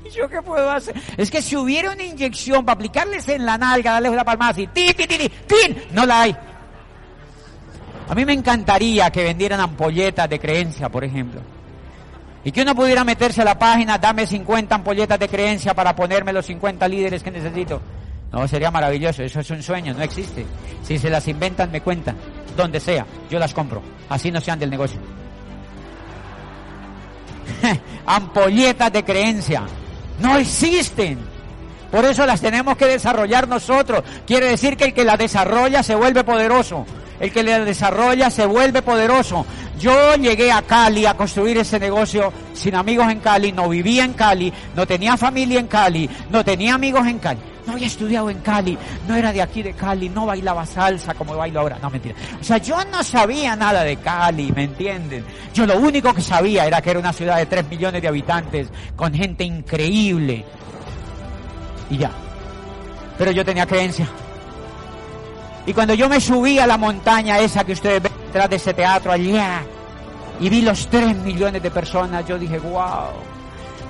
¿Y 0.04 0.10
yo 0.16 0.28
qué 0.28 0.40
puedo 0.42 0.70
hacer? 0.70 0.94
Es 1.16 1.30
que 1.30 1.42
si 1.42 1.56
hubiera 1.56 1.90
una 1.90 2.02
inyección 2.02 2.64
para 2.64 2.74
aplicarles 2.74 3.28
en 3.28 3.44
la 3.44 3.58
nalga, 3.58 3.92
darles 3.92 4.12
la 4.12 4.24
palmada 4.24 4.52
así, 4.52 4.66
¡tin, 4.68 4.94
tin, 4.94 5.08
tin, 5.08 5.30
tin! 5.46 5.82
No 5.92 6.06
la 6.06 6.22
hay. 6.22 6.36
A 8.08 8.14
mí 8.14 8.24
me 8.24 8.32
encantaría 8.32 9.10
que 9.10 9.22
vendieran 9.22 9.60
ampolletas 9.60 10.28
de 10.30 10.38
creencia, 10.38 10.88
por 10.88 11.04
ejemplo. 11.04 11.40
Y 12.44 12.52
que 12.52 12.62
uno 12.62 12.74
pudiera 12.74 13.04
meterse 13.04 13.42
a 13.42 13.44
la 13.44 13.58
página, 13.58 13.98
dame 13.98 14.26
50 14.26 14.74
ampolletas 14.74 15.18
de 15.18 15.28
creencia 15.28 15.74
para 15.74 15.94
ponerme 15.94 16.32
los 16.32 16.46
50 16.46 16.88
líderes 16.88 17.22
que 17.22 17.30
necesito. 17.30 17.82
No, 18.32 18.46
sería 18.46 18.70
maravilloso, 18.70 19.22
eso 19.22 19.40
es 19.40 19.50
un 19.50 19.62
sueño, 19.62 19.92
no 19.94 20.02
existe. 20.02 20.46
Si 20.82 20.98
se 20.98 21.10
las 21.10 21.26
inventan, 21.28 21.70
me 21.70 21.80
cuentan 21.80 22.16
donde 22.58 22.80
sea, 22.80 23.06
yo 23.30 23.38
las 23.38 23.54
compro. 23.54 23.80
Así 24.10 24.30
no 24.30 24.40
sean 24.40 24.58
del 24.58 24.68
negocio. 24.68 25.00
Ampolletas 28.06 28.92
de 28.92 29.04
creencia. 29.04 29.62
No 30.20 30.36
existen. 30.36 31.18
Por 31.90 32.04
eso 32.04 32.26
las 32.26 32.40
tenemos 32.40 32.76
que 32.76 32.86
desarrollar 32.86 33.48
nosotros. 33.48 34.02
Quiere 34.26 34.46
decir 34.46 34.76
que 34.76 34.84
el 34.84 34.94
que 34.94 35.04
la 35.04 35.16
desarrolla 35.16 35.82
se 35.82 35.94
vuelve 35.94 36.24
poderoso. 36.24 36.86
El 37.18 37.32
que 37.32 37.42
la 37.42 37.60
desarrolla 37.60 38.30
se 38.30 38.46
vuelve 38.46 38.82
poderoso. 38.82 39.46
Yo 39.78 40.14
llegué 40.16 40.52
a 40.52 40.62
Cali 40.62 41.06
a 41.06 41.14
construir 41.14 41.58
ese 41.58 41.78
negocio 41.78 42.32
sin 42.52 42.74
amigos 42.74 43.10
en 43.10 43.20
Cali, 43.20 43.52
no 43.52 43.68
vivía 43.68 44.04
en 44.04 44.12
Cali, 44.12 44.52
no 44.74 44.86
tenía 44.86 45.16
familia 45.16 45.60
en 45.60 45.66
Cali, 45.66 46.08
no 46.30 46.44
tenía 46.44 46.74
amigos 46.74 47.06
en 47.06 47.18
Cali 47.18 47.40
no 47.68 47.74
había 47.74 47.86
estudiado 47.86 48.30
en 48.30 48.38
Cali, 48.38 48.78
no 49.06 49.14
era 49.14 49.30
de 49.30 49.42
aquí 49.42 49.62
de 49.62 49.74
Cali, 49.74 50.08
no 50.08 50.24
bailaba 50.24 50.64
salsa 50.64 51.12
como 51.12 51.36
bailo 51.36 51.60
ahora. 51.60 51.78
No, 51.82 51.90
mentira. 51.90 52.14
O 52.40 52.42
sea, 52.42 52.56
yo 52.56 52.82
no 52.86 53.04
sabía 53.04 53.54
nada 53.54 53.84
de 53.84 53.98
Cali, 53.98 54.50
¿me 54.52 54.64
entienden? 54.64 55.22
Yo 55.52 55.66
lo 55.66 55.76
único 55.76 56.14
que 56.14 56.22
sabía 56.22 56.64
era 56.64 56.80
que 56.80 56.90
era 56.90 56.98
una 56.98 57.12
ciudad 57.12 57.36
de 57.36 57.44
3 57.44 57.68
millones 57.68 58.00
de 58.00 58.08
habitantes, 58.08 58.68
con 58.96 59.12
gente 59.12 59.44
increíble. 59.44 60.46
Y 61.90 61.98
ya. 61.98 62.10
Pero 63.18 63.32
yo 63.32 63.44
tenía 63.44 63.66
creencia. 63.66 64.08
Y 65.66 65.74
cuando 65.74 65.92
yo 65.92 66.08
me 66.08 66.22
subí 66.22 66.58
a 66.58 66.66
la 66.66 66.78
montaña 66.78 67.38
esa 67.38 67.64
que 67.64 67.72
ustedes 67.72 68.02
ven 68.02 68.12
detrás 68.28 68.48
de 68.48 68.56
ese 68.56 68.72
teatro 68.72 69.12
allá, 69.12 69.60
y 70.40 70.48
vi 70.48 70.62
los 70.62 70.86
3 70.86 71.18
millones 71.18 71.62
de 71.62 71.70
personas, 71.70 72.26
yo 72.26 72.38
dije, 72.38 72.58
wow 72.60 73.27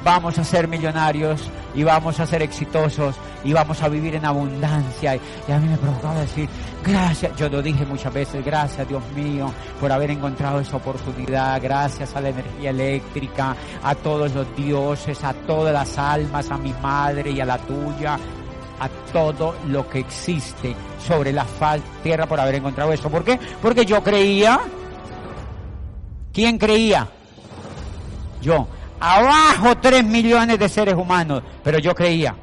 vamos 0.04 0.38
a 0.38 0.44
ser 0.44 0.68
millonarios 0.68 1.50
y 1.74 1.82
vamos 1.82 2.18
a 2.20 2.26
ser 2.26 2.42
exitosos 2.42 3.14
y 3.44 3.52
vamos 3.52 3.82
a 3.82 3.88
vivir 3.88 4.14
en 4.14 4.24
abundancia. 4.24 5.16
Y 5.16 5.52
a 5.52 5.58
mí 5.58 5.68
me 5.68 5.76
provocaba 5.76 6.20
decir, 6.20 6.48
gracias, 6.84 7.37
yo 7.37 7.48
lo 7.48 7.62
dije 7.62 7.84
muchas 7.87 8.12
veces, 8.12 8.44
gracias 8.44 8.88
Dios 8.88 9.02
mío 9.14 9.52
por 9.80 9.92
haber 9.92 10.11
encontrado 10.11 10.61
esa 10.61 10.76
oportunidad, 10.76 11.61
gracias 11.62 12.14
a 12.16 12.20
la 12.20 12.30
energía 12.30 12.70
eléctrica, 12.70 13.56
a 13.82 13.94
todos 13.94 14.34
los 14.34 14.56
dioses, 14.56 15.22
a 15.24 15.32
todas 15.32 15.72
las 15.72 15.98
almas, 15.98 16.50
a 16.50 16.58
mi 16.58 16.72
madre 16.74 17.30
y 17.30 17.40
a 17.40 17.44
la 17.44 17.58
tuya, 17.58 18.18
a 18.80 18.88
todo 19.12 19.56
lo 19.66 19.88
que 19.88 20.00
existe 20.00 20.74
sobre 21.06 21.32
la 21.32 21.46
tierra 22.02 22.26
por 22.26 22.40
haber 22.40 22.56
encontrado 22.56 22.92
eso. 22.92 23.11
¿Por 23.11 23.24
qué? 23.24 23.38
Porque 23.61 23.84
yo 23.84 24.02
creía. 24.02 24.61
¿Quién 26.32 26.58
creía? 26.58 27.08
Yo 28.40 28.68
abajo 29.00 29.76
tres 29.78 30.04
millones 30.04 30.58
de 30.58 30.68
seres 30.68 30.94
humanos, 30.94 31.42
pero 31.62 31.78
yo 31.78 31.94
creía. 31.94 32.34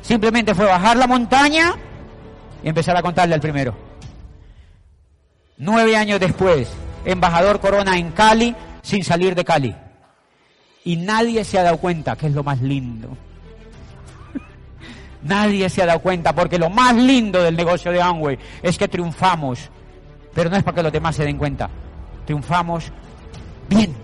Simplemente 0.00 0.54
fue 0.54 0.66
bajar 0.66 0.96
la 0.96 1.06
montaña 1.06 1.74
y 2.62 2.68
empezar 2.68 2.96
a 2.96 3.02
contarle 3.02 3.34
al 3.34 3.40
primero. 3.40 3.74
Nueve 5.58 5.96
años 5.96 6.18
después, 6.18 6.68
embajador 7.04 7.60
Corona 7.60 7.96
en 7.96 8.10
Cali 8.10 8.54
sin 8.82 9.04
salir 9.04 9.34
de 9.34 9.44
Cali. 9.44 9.74
Y 10.84 10.96
nadie 10.96 11.44
se 11.44 11.58
ha 11.58 11.62
dado 11.62 11.78
cuenta 11.78 12.16
que 12.16 12.26
es 12.26 12.32
lo 12.32 12.42
más 12.42 12.60
lindo. 12.60 13.16
nadie 15.22 15.70
se 15.70 15.82
ha 15.82 15.86
dado 15.86 16.00
cuenta 16.00 16.34
porque 16.34 16.58
lo 16.58 16.68
más 16.68 16.96
lindo 16.96 17.40
del 17.40 17.56
negocio 17.56 17.92
de 17.92 18.02
Amway 18.02 18.38
es 18.62 18.76
que 18.76 18.88
triunfamos. 18.88 19.70
Pero 20.34 20.50
no 20.50 20.56
es 20.56 20.64
para 20.64 20.74
que 20.74 20.82
los 20.82 20.92
demás 20.92 21.14
se 21.14 21.24
den 21.24 21.38
cuenta. 21.38 21.70
Triunfamos 22.24 22.90
bien 23.68 23.94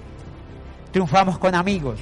triunfamos 0.98 1.38
con 1.38 1.54
amigos. 1.54 2.00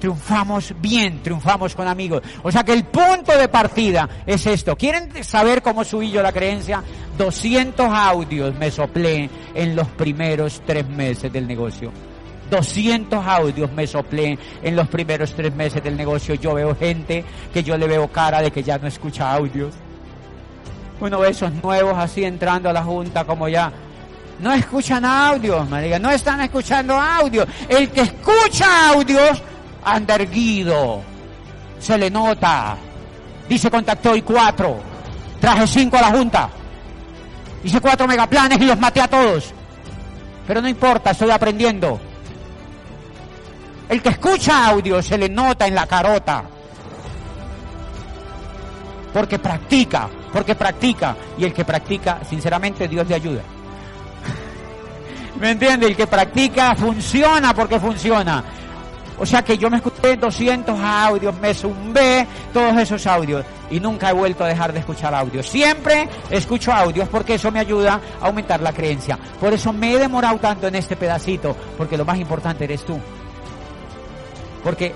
Triunfamos 0.00 0.74
bien, 0.80 1.22
triunfamos 1.22 1.72
con 1.76 1.86
amigos. 1.86 2.20
O 2.42 2.50
sea 2.50 2.64
que 2.64 2.72
el 2.72 2.82
punto 2.82 3.38
de 3.38 3.48
partida 3.48 4.08
es 4.26 4.44
esto. 4.48 4.74
¿Quieren 4.74 5.22
saber 5.22 5.62
cómo 5.62 5.84
subí 5.84 6.10
yo 6.10 6.20
la 6.20 6.32
creencia? 6.32 6.82
200 7.16 7.86
audios 7.88 8.52
me 8.56 8.72
soplé 8.72 9.30
en 9.54 9.76
los 9.76 9.86
primeros 9.86 10.60
tres 10.66 10.88
meses 10.88 11.32
del 11.32 11.46
negocio. 11.46 11.92
200 12.50 13.24
audios 13.24 13.70
me 13.70 13.86
soplé 13.86 14.36
en 14.64 14.74
los 14.74 14.88
primeros 14.88 15.32
tres 15.32 15.54
meses 15.54 15.80
del 15.84 15.96
negocio. 15.96 16.34
Yo 16.34 16.54
veo 16.54 16.74
gente 16.74 17.24
que 17.52 17.62
yo 17.62 17.78
le 17.78 17.86
veo 17.86 18.08
cara 18.08 18.42
de 18.42 18.50
que 18.50 18.64
ya 18.64 18.78
no 18.78 18.88
escucha 18.88 19.32
audios. 19.32 19.74
Uno 21.00 21.20
ve 21.20 21.28
esos 21.28 21.52
nuevos 21.62 21.96
así 21.96 22.24
entrando 22.24 22.68
a 22.68 22.72
la 22.72 22.82
junta 22.82 23.24
como 23.24 23.48
ya 23.48 23.72
no 24.40 24.52
escuchan 24.52 25.04
audios, 25.04 25.68
María, 25.68 25.98
no 25.98 26.10
están 26.10 26.40
escuchando 26.40 26.94
audios. 26.94 27.46
El 27.68 27.90
que 27.90 28.02
escucha 28.02 28.90
audios 28.90 29.42
anda 29.84 30.16
erguido, 30.16 31.02
se 31.78 31.96
le 31.98 32.10
nota. 32.10 32.76
Dice 33.48 33.70
contactó 33.70 34.12
hoy 34.12 34.22
cuatro, 34.22 34.80
traje 35.40 35.66
cinco 35.66 35.98
a 35.98 36.02
la 36.02 36.10
junta, 36.10 36.48
hice 37.62 37.80
cuatro 37.80 38.06
megaplanes 38.06 38.60
y 38.60 38.64
los 38.64 38.78
maté 38.78 39.00
a 39.00 39.08
todos. 39.08 39.52
Pero 40.46 40.60
no 40.60 40.68
importa, 40.68 41.10
estoy 41.10 41.30
aprendiendo. 41.30 42.00
El 43.88 44.02
que 44.02 44.10
escucha 44.10 44.66
audio 44.68 45.02
se 45.02 45.18
le 45.18 45.28
nota 45.28 45.66
en 45.66 45.74
la 45.74 45.86
carota. 45.86 46.44
Porque 49.12 49.38
practica, 49.38 50.08
porque 50.32 50.54
practica. 50.54 51.16
Y 51.38 51.44
el 51.44 51.52
que 51.52 51.64
practica, 51.64 52.20
sinceramente, 52.28 52.88
Dios 52.88 53.06
le 53.06 53.14
ayuda. 53.14 53.42
¿Me 55.40 55.50
entiende? 55.50 55.86
El 55.86 55.96
que 55.96 56.06
practica 56.06 56.74
funciona 56.74 57.54
porque 57.54 57.80
funciona. 57.80 58.44
O 59.18 59.24
sea 59.24 59.42
que 59.42 59.56
yo 59.56 59.70
me 59.70 59.76
escuché 59.76 60.16
200 60.16 60.78
audios, 60.80 61.38
me 61.38 61.54
zumbé 61.54 62.26
todos 62.52 62.76
esos 62.78 63.06
audios 63.06 63.44
y 63.70 63.78
nunca 63.78 64.10
he 64.10 64.12
vuelto 64.12 64.44
a 64.44 64.48
dejar 64.48 64.72
de 64.72 64.80
escuchar 64.80 65.14
audios. 65.14 65.48
Siempre 65.48 66.08
escucho 66.30 66.72
audios 66.72 67.08
porque 67.08 67.34
eso 67.34 67.52
me 67.52 67.60
ayuda 67.60 68.00
a 68.20 68.26
aumentar 68.26 68.60
la 68.60 68.72
creencia. 68.72 69.18
Por 69.38 69.52
eso 69.52 69.72
me 69.72 69.92
he 69.92 69.98
demorado 69.98 70.38
tanto 70.38 70.66
en 70.66 70.74
este 70.74 70.96
pedacito, 70.96 71.56
porque 71.78 71.96
lo 71.96 72.04
más 72.04 72.18
importante 72.18 72.64
eres 72.64 72.84
tú. 72.84 72.98
Porque 74.64 74.92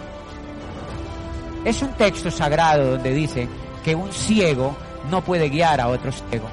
es 1.64 1.82
un 1.82 1.92
texto 1.92 2.30
sagrado 2.30 2.92
donde 2.92 3.12
dice 3.12 3.48
que 3.84 3.94
un 3.94 4.12
ciego 4.12 4.76
no 5.10 5.22
puede 5.22 5.48
guiar 5.48 5.80
a 5.80 5.88
otro 5.88 6.10
ciego. 6.10 6.48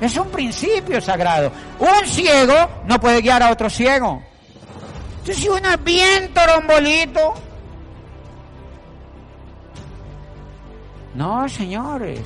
Es 0.00 0.16
un 0.16 0.28
principio 0.28 1.00
sagrado. 1.00 1.52
Un 1.78 2.06
ciego 2.06 2.54
no 2.86 3.00
puede 3.00 3.20
guiar 3.20 3.42
a 3.42 3.50
otro 3.50 3.70
ciego. 3.70 4.22
Entonces, 5.18 5.36
si 5.42 5.48
uno 5.48 5.70
es 5.70 5.82
bien 5.82 6.34
torombolito. 6.34 7.34
No, 11.14 11.48
señores. 11.48 12.20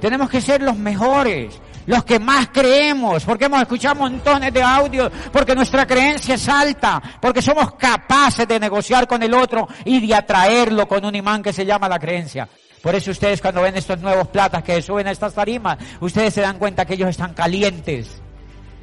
Tenemos 0.00 0.28
que 0.28 0.40
ser 0.40 0.60
los 0.62 0.76
mejores, 0.76 1.60
los 1.86 2.02
que 2.02 2.18
más 2.18 2.48
creemos, 2.48 3.24
porque 3.24 3.44
hemos 3.44 3.62
escuchado 3.62 3.94
montones 3.94 4.52
de 4.52 4.60
audios, 4.60 5.12
porque 5.32 5.54
nuestra 5.54 5.86
creencia 5.86 6.34
es 6.34 6.48
alta, 6.48 7.00
porque 7.20 7.40
somos 7.40 7.74
capaces 7.74 8.48
de 8.48 8.58
negociar 8.58 9.06
con 9.06 9.22
el 9.22 9.32
otro 9.32 9.68
y 9.84 10.04
de 10.04 10.12
atraerlo 10.12 10.88
con 10.88 11.04
un 11.04 11.14
imán 11.14 11.40
que 11.40 11.52
se 11.52 11.64
llama 11.64 11.88
la 11.88 12.00
creencia. 12.00 12.48
Por 12.82 12.96
eso 12.96 13.12
ustedes 13.12 13.40
cuando 13.40 13.62
ven 13.62 13.76
estos 13.76 14.00
nuevos 14.00 14.26
platas 14.28 14.62
que 14.64 14.82
suben 14.82 15.06
a 15.06 15.12
estas 15.12 15.32
tarimas, 15.32 15.78
ustedes 16.00 16.34
se 16.34 16.40
dan 16.40 16.58
cuenta 16.58 16.84
que 16.84 16.94
ellos 16.94 17.10
están 17.10 17.32
calientes, 17.32 18.20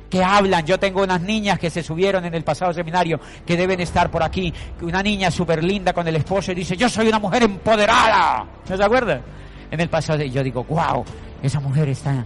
que 0.10 0.24
hablan. 0.24 0.66
Yo 0.66 0.80
tengo 0.80 1.04
unas 1.04 1.20
niñas 1.22 1.60
que 1.60 1.70
se 1.70 1.84
subieron 1.84 2.24
en 2.24 2.34
el 2.34 2.46
pasado 2.46 2.72
seminario 2.74 3.20
que 3.46 3.58
deben 3.58 3.82
estar 3.82 4.10
por 4.10 4.24
aquí. 4.24 4.54
Una 4.82 5.04
niña 5.04 5.30
súper 5.30 5.62
linda 5.64 5.92
con 5.92 6.08
el 6.08 6.16
esposo 6.16 6.54
y 6.54 6.56
dice, 6.56 6.78
yo 6.78 6.88
soy 6.88 7.10
una 7.10 7.20
mujer 7.20 7.44
empoderada. 7.44 8.46
¿No 8.70 8.78
se 8.78 8.84
acuerdan? 8.84 9.22
En 9.70 9.80
el 9.82 9.90
pasado 9.90 10.24
yo 10.24 10.44
digo, 10.44 10.64
wow, 10.64 11.04
esa 11.44 11.60
mujer 11.60 11.90
está... 11.90 12.26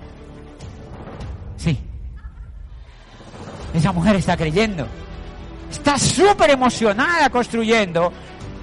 Sí. 1.58 1.80
Esa 3.74 3.92
mujer 3.92 4.18
está 4.18 4.38
creyendo. 4.38 4.88
Está 5.72 5.98
súper 5.98 6.52
emocionada 6.52 7.32
construyendo 7.32 8.14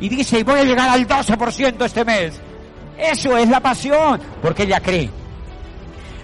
y 0.00 0.08
dice, 0.08 0.38
y 0.38 0.42
voy 0.44 0.60
a 0.60 0.64
llegar 0.64 0.88
al 0.88 1.08
12% 1.08 1.84
este 1.84 2.04
mes. 2.04 2.40
Eso 3.00 3.36
es 3.36 3.48
la 3.48 3.60
pasión, 3.60 4.20
porque 4.42 4.64
ella 4.64 4.80
cree. 4.80 5.10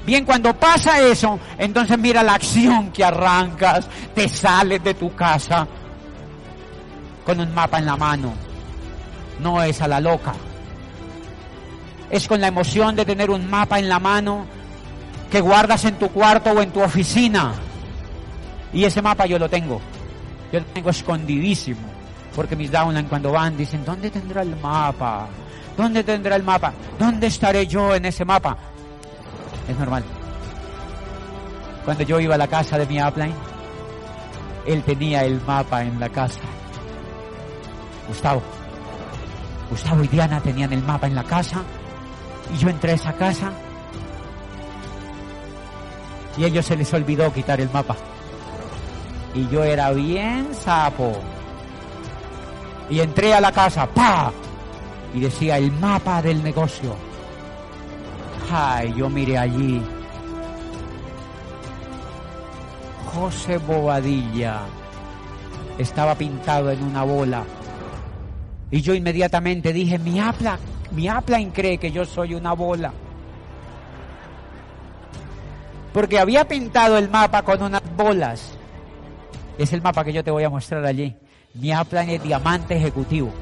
Bien, 0.05 0.25
cuando 0.25 0.55
pasa 0.55 1.01
eso, 1.01 1.41
entonces 1.59 1.99
mira 1.99 2.23
la 2.23 2.35
acción 2.35 2.93
que 2.93 3.03
arrancas, 3.03 3.89
te 4.15 4.29
sales 4.29 4.85
de 4.85 4.95
tu 4.95 5.15
casa 5.15 5.67
con 7.25 7.41
un 7.41 7.53
mapa 7.53 7.79
en 7.79 7.87
la 7.87 7.97
mano. 7.97 8.33
No 9.41 9.63
es 9.63 9.81
a 9.81 9.89
la 9.89 10.01
loca. 10.01 10.33
Es 12.09 12.29
con 12.29 12.41
la 12.41 12.47
emoción 12.47 12.95
de 12.95 13.05
tener 13.05 13.31
un 13.31 13.51
mapa 13.51 13.81
en 13.81 13.89
la 13.89 13.99
mano 13.99 14.47
que 15.31 15.41
guardas 15.41 15.85
en 15.87 15.97
tu 15.97 16.09
cuarto 16.11 16.51
o 16.51 16.63
en 16.63 16.71
tu 16.71 16.81
oficina. 16.81 17.55
Y 18.73 18.85
ese 18.85 19.03
mapa 19.03 19.27
yo 19.27 19.41
lo 19.41 19.49
tengo. 19.49 19.81
Yo 20.53 20.61
lo 20.61 20.67
tengo 20.67 20.91
escondidísimo. 20.91 21.81
Porque 22.35 22.55
mis 22.55 22.71
downline 22.71 23.09
cuando 23.09 23.33
van 23.33 23.57
dicen, 23.57 23.85
¿dónde 23.85 24.11
tendrá 24.11 24.43
el 24.43 24.55
mapa? 24.57 25.27
¿Dónde 25.77 26.03
tendrá 26.05 26.37
el 26.37 26.43
mapa? 26.43 26.73
¿Dónde 26.99 27.27
estaré 27.27 27.67
yo 27.67 27.95
en 27.95 28.07
ese 28.07 28.25
mapa? 28.25 28.57
Es 29.69 29.79
normal. 29.79 30.05
Cuando 31.85 32.03
yo 32.03 32.19
iba 32.19 32.35
a 32.35 32.39
la 32.39 32.49
casa 32.49 32.79
de 32.79 32.87
mi 32.87 33.01
upline, 33.01 33.35
él 34.67 34.83
tenía 34.83 35.25
el 35.25 35.41
mapa 35.43 35.83
en 35.83 36.01
la 36.01 36.09
casa. 36.09 36.41
Gustavo. 38.09 38.43
Gustavo 39.71 40.03
y 40.03 40.09
Diana 40.09 40.41
tenían 40.41 40.73
el 40.73 40.83
mapa 40.83 41.07
en 41.07 41.15
la 41.15 41.25
casa. 41.25 41.63
Y 42.55 42.59
yo 42.59 42.69
entré 42.69 42.93
a 42.93 42.95
esa 42.95 43.13
casa. 43.13 43.53
Y 46.37 46.45
a 46.45 46.47
ellos 46.47 46.67
se 46.67 46.77
les 46.77 46.93
olvidó 46.95 47.33
quitar 47.33 47.61
el 47.61 47.71
mapa. 47.71 47.97
Y 49.35 49.47
yo 49.49 49.63
era 49.63 49.91
bien 49.93 50.55
sapo. 50.55 51.13
Y 52.89 53.01
entré 53.01 53.35
a 53.35 53.41
la 53.41 53.53
casa. 53.53 53.87
¡Pa! 53.87 54.33
Y 55.17 55.21
decía 55.21 55.57
el 55.57 55.73
mapa 55.73 56.21
del 56.21 56.43
negocio. 56.43 56.95
Ay, 58.53 58.93
yo 58.95 59.09
miré 59.09 59.39
allí. 59.39 59.81
José 63.15 63.57
Bobadilla 63.57 64.61
estaba 65.79 66.15
pintado 66.15 66.71
en 66.71 66.83
una 66.83 67.03
bola. 67.03 67.45
Y 68.71 68.83
yo 68.83 68.93
inmediatamente 68.93 69.73
dije, 69.73 69.99
mi 69.99 70.21
apla, 70.21 70.59
mi 70.91 71.09
apla 71.09 71.39
cree 71.51 71.79
que 71.79 71.91
yo 71.91 72.05
soy 72.05 72.35
una 72.35 72.53
bola. 72.53 72.93
Porque 75.95 76.19
había 76.19 76.47
pintado 76.47 76.99
el 76.99 77.09
mapa 77.09 77.41
con 77.41 77.63
unas 77.63 77.83
bolas. 77.97 78.53
Es 79.57 79.73
el 79.73 79.81
mapa 79.81 80.05
que 80.05 80.13
yo 80.13 80.23
te 80.23 80.31
voy 80.31 80.45
a 80.45 80.51
mostrar 80.51 80.85
allí. 80.85 81.17
Mi 81.55 81.73
aplan 81.73 82.11
es 82.11 82.23
diamante 82.23 82.77
ejecutivo. 82.77 83.33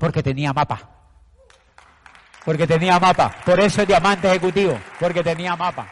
Porque 0.00 0.22
tenía 0.22 0.52
mapa. 0.54 0.80
Porque 2.44 2.66
tenía 2.66 2.98
mapa. 2.98 3.30
Por 3.44 3.60
eso 3.60 3.82
es 3.82 3.88
diamante 3.88 4.28
ejecutivo. 4.28 4.80
Porque 4.98 5.22
tenía 5.22 5.54
mapa. 5.54 5.86